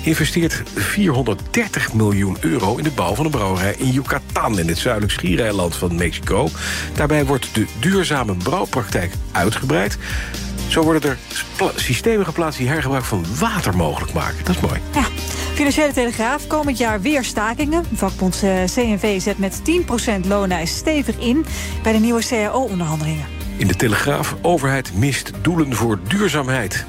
investeert 0.02 0.62
430 0.74 1.92
miljoen 1.92 2.36
euro 2.40 2.76
in 2.76 2.84
de 2.84 2.90
bouw 2.90 3.14
van 3.14 3.24
een 3.24 3.30
brouwerij 3.30 3.74
in 3.78 3.90
Yucatan... 3.90 4.58
in 4.58 4.68
het 4.68 4.78
zuidelijk 4.78 5.12
schiereiland 5.12 5.76
van 5.76 5.94
Mexico. 5.94 6.48
Daarbij 6.94 7.24
wordt 7.24 7.54
de 7.54 7.66
duurzame 7.80 8.34
brouwpraktijk 8.34 9.12
uitgebreid. 9.32 9.98
Zo 10.68 10.82
worden 10.82 11.10
er 11.10 11.18
systemen 11.74 12.26
geplaatst 12.26 12.58
die 12.58 12.68
hergebruik 12.68 13.04
van 13.04 13.24
water 13.38 13.76
mogelijk 13.76 14.12
maken. 14.12 14.44
Dat 14.44 14.54
is 14.54 14.60
mooi. 14.60 14.80
Ja. 14.94 15.04
Financiële 15.54 15.92
Telegraaf, 15.92 16.46
komend 16.46 16.78
jaar 16.78 17.00
weer 17.00 17.24
stakingen. 17.24 17.84
Vakbond 17.92 18.42
CNV 18.74 19.20
zet 19.20 19.38
met 19.38 19.62
10% 20.24 20.26
loonijs 20.26 20.76
stevig 20.76 21.18
in... 21.18 21.44
bij 21.82 21.92
de 21.92 21.98
nieuwe 21.98 22.26
CAO-onderhandelingen. 22.28 23.26
In 23.56 23.66
de 23.66 23.76
Telegraaf, 23.76 24.36
overheid 24.42 24.94
mist 24.94 25.30
doelen 25.42 25.74
voor 25.74 25.98
duurzaamheid. 26.08 26.86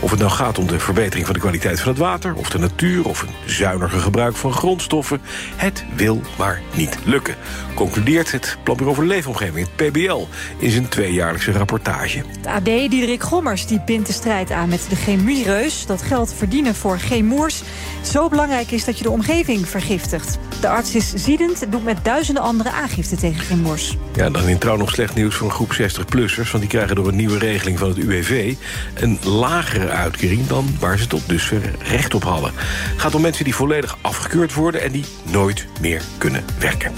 Of 0.00 0.10
het 0.10 0.18
nou 0.18 0.30
gaat 0.30 0.58
om 0.58 0.66
de 0.66 0.78
verbetering 0.78 1.26
van 1.26 1.34
de 1.34 1.40
kwaliteit 1.40 1.80
van 1.80 1.88
het 1.88 1.98
water... 1.98 2.34
of 2.34 2.50
de 2.50 2.58
natuur, 2.58 3.08
of 3.08 3.22
een 3.22 3.34
zuiniger 3.44 4.00
gebruik 4.00 4.36
van 4.36 4.52
grondstoffen... 4.52 5.20
het 5.56 5.84
wil 5.94 6.20
maar 6.36 6.60
niet 6.74 6.98
lukken. 7.04 7.36
Concludeert 7.74 8.32
het 8.32 8.56
Planbureau 8.62 8.96
voor 8.96 9.06
Leefomgeving, 9.06 9.66
het 9.66 9.90
PBL... 9.90 10.26
in 10.58 10.70
zijn 10.70 10.88
tweejaarlijkse 10.88 11.52
rapportage. 11.52 12.18
Het 12.18 12.46
AD, 12.46 12.64
Diederik 12.64 13.22
Gommers, 13.22 13.66
die 13.66 13.82
bindt 13.86 14.06
de 14.06 14.12
strijd 14.12 14.50
aan 14.50 14.68
met 14.68 14.86
de 14.88 14.96
chemiereus. 14.96 15.86
Dat 15.86 16.02
geld 16.02 16.34
verdienen 16.34 16.74
voor 16.74 16.98
chemoers 16.98 17.62
zo 18.02 18.28
belangrijk 18.28 18.70
is 18.70 18.84
dat 18.84 18.98
je 18.98 19.04
de 19.04 19.10
omgeving 19.10 19.68
vergiftigt. 19.68 20.38
De 20.60 20.68
arts 20.68 20.94
is 20.94 21.12
ziedend 21.14 21.62
en 21.62 21.70
doet 21.70 21.84
met 21.84 22.04
duizenden 22.04 22.42
andere 22.42 22.70
aangifte 22.70 23.16
tegen 23.16 23.40
chemoers. 23.44 23.96
Ja, 24.14 24.30
dan 24.30 24.48
in 24.48 24.58
trouw 24.58 24.76
nog 24.76 24.90
slecht 24.90 25.14
nieuws 25.14 25.34
voor 25.34 25.46
een 25.46 25.52
groep 25.52 25.72
60-plussers... 25.72 26.50
want 26.50 26.58
die 26.58 26.66
krijgen 26.68 26.96
door 26.96 27.08
een 27.08 27.16
nieuwe 27.16 27.38
regeling 27.38 27.78
van 27.78 27.88
het 27.88 27.98
UWV... 27.98 28.54
een 28.94 29.18
lagere 29.22 29.88
uitkering 29.88 30.46
dan 30.46 30.76
waar 30.80 30.98
ze 30.98 31.06
tot 31.06 31.28
dusver 31.28 31.74
recht 31.82 32.14
op 32.14 32.22
hadden. 32.22 32.52
Het 32.56 33.00
gaat 33.00 33.14
om 33.14 33.20
mensen 33.20 33.44
die 33.44 33.54
volledig 33.54 33.98
afgekeurd 34.00 34.54
worden... 34.54 34.82
en 34.82 34.92
die 34.92 35.04
nooit 35.22 35.66
meer 35.80 36.02
kunnen 36.18 36.44
werken. 36.58 36.92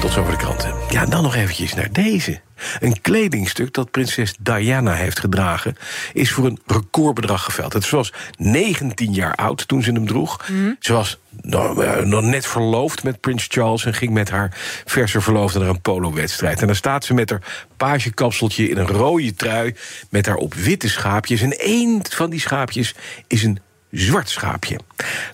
Tot 0.00 0.12
zover 0.12 0.30
de 0.30 0.38
kranten. 0.38 0.74
Ja, 0.90 1.04
dan 1.06 1.22
nog 1.22 1.34
eventjes 1.34 1.74
naar 1.74 1.92
deze. 1.92 2.40
Een 2.80 3.00
kledingstuk 3.00 3.74
dat 3.74 3.90
prinses 3.90 4.34
Diana 4.40 4.92
heeft 4.92 5.18
gedragen... 5.18 5.76
is 6.12 6.32
voor 6.32 6.46
een 6.46 6.58
recordbedrag 6.66 7.44
geveld. 7.44 7.72
Het 7.72 7.90
was 7.90 8.12
19 8.36 9.12
jaar 9.12 9.34
oud 9.34 9.68
toen 9.68 9.82
ze 9.82 9.92
hem 9.92 10.06
droeg. 10.06 10.48
Mm. 10.48 10.76
Ze 10.80 10.92
was 10.92 11.18
nog, 11.40 11.82
uh, 11.82 11.96
nog 11.96 12.22
net 12.22 12.46
verloofd 12.46 13.02
met 13.02 13.20
prins 13.20 13.46
Charles... 13.48 13.84
en 13.84 13.94
ging 13.94 14.12
met 14.12 14.30
haar 14.30 14.56
verse 14.84 15.20
verloofde 15.20 15.58
naar 15.58 15.68
een 15.68 15.80
polowedstrijd. 15.80 16.60
En 16.60 16.66
dan 16.66 16.76
staat 16.76 17.04
ze 17.04 17.14
met 17.14 17.30
haar 17.30 17.66
pagekapseltje 17.76 18.68
in 18.68 18.76
een 18.76 18.86
rode 18.86 19.34
trui... 19.34 19.74
met 20.10 20.24
daarop 20.24 20.54
witte 20.54 20.88
schaapjes. 20.88 21.40
En 21.40 21.58
één 21.58 22.00
van 22.10 22.30
die 22.30 22.40
schaapjes 22.40 22.94
is 23.26 23.42
een 23.42 23.58
zwart 23.90 24.28
schaapje. 24.28 24.78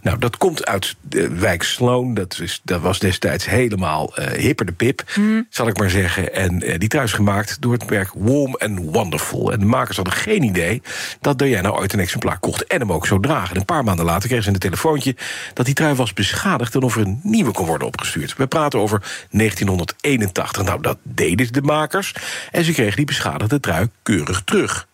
Nou, 0.02 0.18
dat 0.18 0.36
komt 0.36 0.66
uit 0.66 0.96
de 1.00 1.28
wijk 1.28 1.62
Sloan. 1.62 2.14
Dat, 2.14 2.38
is, 2.42 2.60
dat 2.64 2.80
was 2.80 2.98
destijds 2.98 3.46
helemaal 3.46 4.12
uh, 4.18 4.26
hipper 4.26 4.66
de 4.66 4.72
pip, 4.72 5.02
mm. 5.14 5.46
zal 5.50 5.68
ik 5.68 5.78
maar 5.78 5.90
zeggen. 5.90 6.34
En 6.34 6.68
uh, 6.68 6.78
die 6.78 6.88
trui 6.88 7.04
is 7.04 7.12
gemaakt 7.12 7.60
door 7.60 7.72
het 7.72 7.90
merk 7.90 8.10
Warm 8.14 8.54
and 8.54 8.78
Wonderful. 8.78 9.52
En 9.52 9.58
de 9.58 9.66
makers 9.66 9.96
hadden 9.96 10.14
geen 10.14 10.42
idee 10.42 10.82
dat 11.20 11.38
Diana 11.38 11.70
ooit 11.70 11.92
een 11.92 12.00
exemplaar 12.00 12.38
kocht... 12.38 12.66
en 12.66 12.80
hem 12.80 12.92
ook 12.92 13.06
zou 13.06 13.20
dragen. 13.20 13.50
En 13.50 13.56
een 13.56 13.64
paar 13.64 13.84
maanden 13.84 14.04
later 14.04 14.26
kregen 14.26 14.44
ze 14.44 14.50
een 14.50 14.58
telefoontje... 14.58 15.16
dat 15.52 15.66
die 15.66 15.74
trui 15.74 15.94
was 15.94 16.12
beschadigd 16.12 16.74
en 16.74 16.82
of 16.82 16.96
er 16.96 17.02
een 17.02 17.20
nieuwe 17.22 17.52
kon 17.52 17.66
worden 17.66 17.86
opgestuurd. 17.86 18.36
We 18.36 18.46
praten 18.46 18.78
over 18.78 18.98
1981. 19.30 20.64
Nou, 20.64 20.80
dat 20.80 20.98
deden 21.02 21.52
de 21.52 21.62
makers. 21.62 22.14
En 22.50 22.64
ze 22.64 22.72
kregen 22.72 22.96
die 22.96 23.06
beschadigde 23.06 23.60
trui 23.60 23.88
keurig 24.02 24.42
terug. 24.44 24.86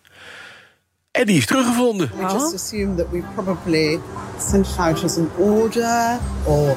En 1.11 1.25
die 1.25 1.37
is 1.37 1.45
teruggevonden. 1.45 2.11
We 2.17 2.21
just 2.21 2.53
assumed 2.53 2.97
that 2.97 3.11
we 3.11 3.23
probably 3.33 3.99
sent 4.37 4.75
out 4.79 5.03
as 5.03 5.17
an 5.17 5.29
order 5.37 6.19
or 6.45 6.75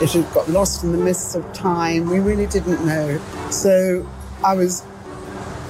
it 0.00 0.12
had 0.12 0.32
got 0.32 0.48
lost 0.48 0.82
in 0.82 0.90
the 0.90 0.98
mists 0.98 1.34
of 1.34 1.42
time. 1.52 2.08
We 2.10 2.20
really 2.20 2.46
didn't 2.46 2.84
know. 2.84 3.18
So 3.50 4.04
I 4.40 4.56
was, 4.56 4.82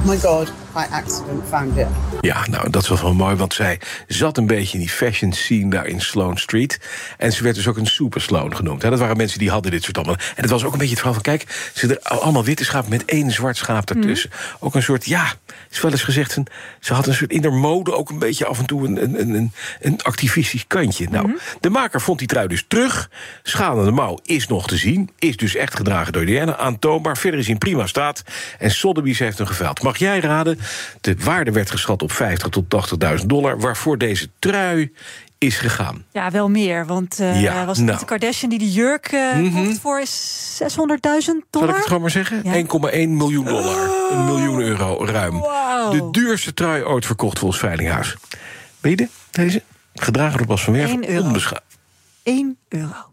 my 0.04 0.16
God, 0.16 0.52
by 0.74 0.84
accident 0.90 1.42
found 1.48 1.76
it. 1.76 1.86
Ja, 2.20 2.46
nou, 2.50 2.70
dat 2.70 2.86
was 2.86 3.02
wel 3.02 3.14
mooi, 3.14 3.36
want 3.36 3.54
zij 3.54 3.80
zat 4.06 4.38
een 4.38 4.46
beetje 4.46 4.72
in 4.72 4.78
die 4.78 4.88
fashion 4.88 5.32
scene 5.32 5.70
daar 5.70 5.86
in 5.86 6.00
Sloane 6.00 6.38
Street. 6.38 6.80
En 7.18 7.32
ze 7.32 7.42
werd 7.42 7.54
dus 7.54 7.68
ook 7.68 7.76
een 7.76 7.86
super 7.86 8.20
Sloan 8.20 8.56
genoemd. 8.56 8.82
Hè. 8.82 8.90
Dat 8.90 8.98
waren 8.98 9.16
mensen 9.16 9.38
die 9.38 9.50
hadden 9.50 9.70
dit 9.70 9.82
soort 9.82 9.96
allemaal. 9.96 10.16
En 10.16 10.42
het 10.42 10.50
was 10.50 10.64
ook 10.64 10.72
een 10.72 10.78
beetje 10.78 10.94
het 10.94 11.02
verhaal 11.02 11.20
van, 11.22 11.32
kijk, 11.32 11.70
ze 11.74 11.86
er 11.86 12.18
allemaal 12.18 12.44
witte 12.44 12.64
schapen 12.64 12.90
met 12.90 13.04
één 13.04 13.30
zwart 13.30 13.56
schaap 13.56 13.90
ertussen. 13.90 14.30
Ook 14.60 14.74
een 14.74 14.82
soort, 14.82 15.06
ja, 15.06 15.32
is 15.70 15.80
wel 15.80 15.90
eens 15.90 16.02
gezegd, 16.02 16.36
een, 16.36 16.46
ze 16.80 16.94
had 16.94 17.06
een 17.06 17.14
soort 17.14 17.30
in 17.30 17.40
de 17.40 17.50
mode 17.50 17.94
ook 17.94 18.10
een 18.10 18.18
beetje 18.18 18.46
af 18.46 18.58
en 18.58 18.66
toe 18.66 18.86
een, 18.86 19.02
een, 19.02 19.34
een, 19.34 19.52
een 19.80 20.02
activistisch 20.02 20.66
kantje. 20.66 21.08
Nou, 21.10 21.38
de 21.60 21.70
maker 21.70 22.00
vond 22.00 22.18
die 22.18 22.28
trui 22.28 22.48
dus 22.48 22.64
terug. 22.68 23.10
Schalende 23.42 23.90
mouw 23.90 24.18
is 24.22 24.46
nog 24.46 24.66
te 24.66 24.76
zien, 24.76 25.10
is 25.18 25.36
dus 25.36 25.54
echt 25.54 25.76
gedragen 25.76 26.12
door 26.12 26.24
Diana, 26.24 26.56
aantoonbaar. 26.56 27.16
Verder 27.16 27.40
is 27.40 27.48
in 27.48 27.58
prima 27.58 27.86
staat. 27.86 28.22
En 28.58 28.70
Sotheby's 28.70 29.18
heeft 29.18 29.38
hem 29.38 29.46
geveild. 29.46 29.82
Mag 29.82 29.96
jij 29.96 30.20
raden? 30.20 30.58
De 31.00 31.16
waarde 31.18 31.50
werd 31.50 31.70
geschat 31.70 32.02
op 32.02 32.12
50 32.12 32.48
tot 32.48 32.64
80.000 33.20 33.26
dollar, 33.26 33.58
waarvoor 33.60 33.98
deze 33.98 34.28
trui 34.38 34.92
is 35.38 35.56
gegaan. 35.56 36.04
Ja, 36.12 36.30
wel 36.30 36.48
meer. 36.50 36.86
Want 36.86 37.16
Ja, 37.34 37.64
was 37.66 37.76
het 37.76 37.86
nou. 37.86 37.98
de 37.98 38.04
Kardashian 38.04 38.50
die 38.50 38.58
die 38.58 38.72
jurk 38.72 39.06
eh 39.06 39.36
Mhm. 39.36 39.64
kocht 39.66 39.78
voor 39.80 40.02
600.000 40.06 41.42
Zal 41.50 41.60
dollar? 41.60 41.68
ik 41.68 41.76
het 41.76 41.86
gewoon 41.86 42.00
maar 42.02 42.10
zeggen? 42.10 42.42
1,1 42.54 43.16
miljoen 43.16 43.44
dollar. 43.44 43.90
Een 44.10 44.24
miljoen 44.24 44.60
euro 44.60 45.04
ruim. 45.04 45.40
De 45.90 46.08
duurste 46.10 46.54
trui 46.54 46.82
ooit 46.82 47.06
verkocht 47.06 47.38
volgens 47.38 47.60
Veilinghuis. 47.60 48.16
Weet 48.80 48.98
je 48.98 49.04
de- 49.30 49.42
deze? 49.42 49.62
Gedragen 49.94 50.38
door 50.38 50.46
Bas 50.46 50.64
van 50.64 50.72
Werven. 50.72 50.96
Eén 50.96 51.08
euro. 51.10 51.26
Onbescha- 51.26 51.60
1 52.22 52.56
euro. 52.68 53.12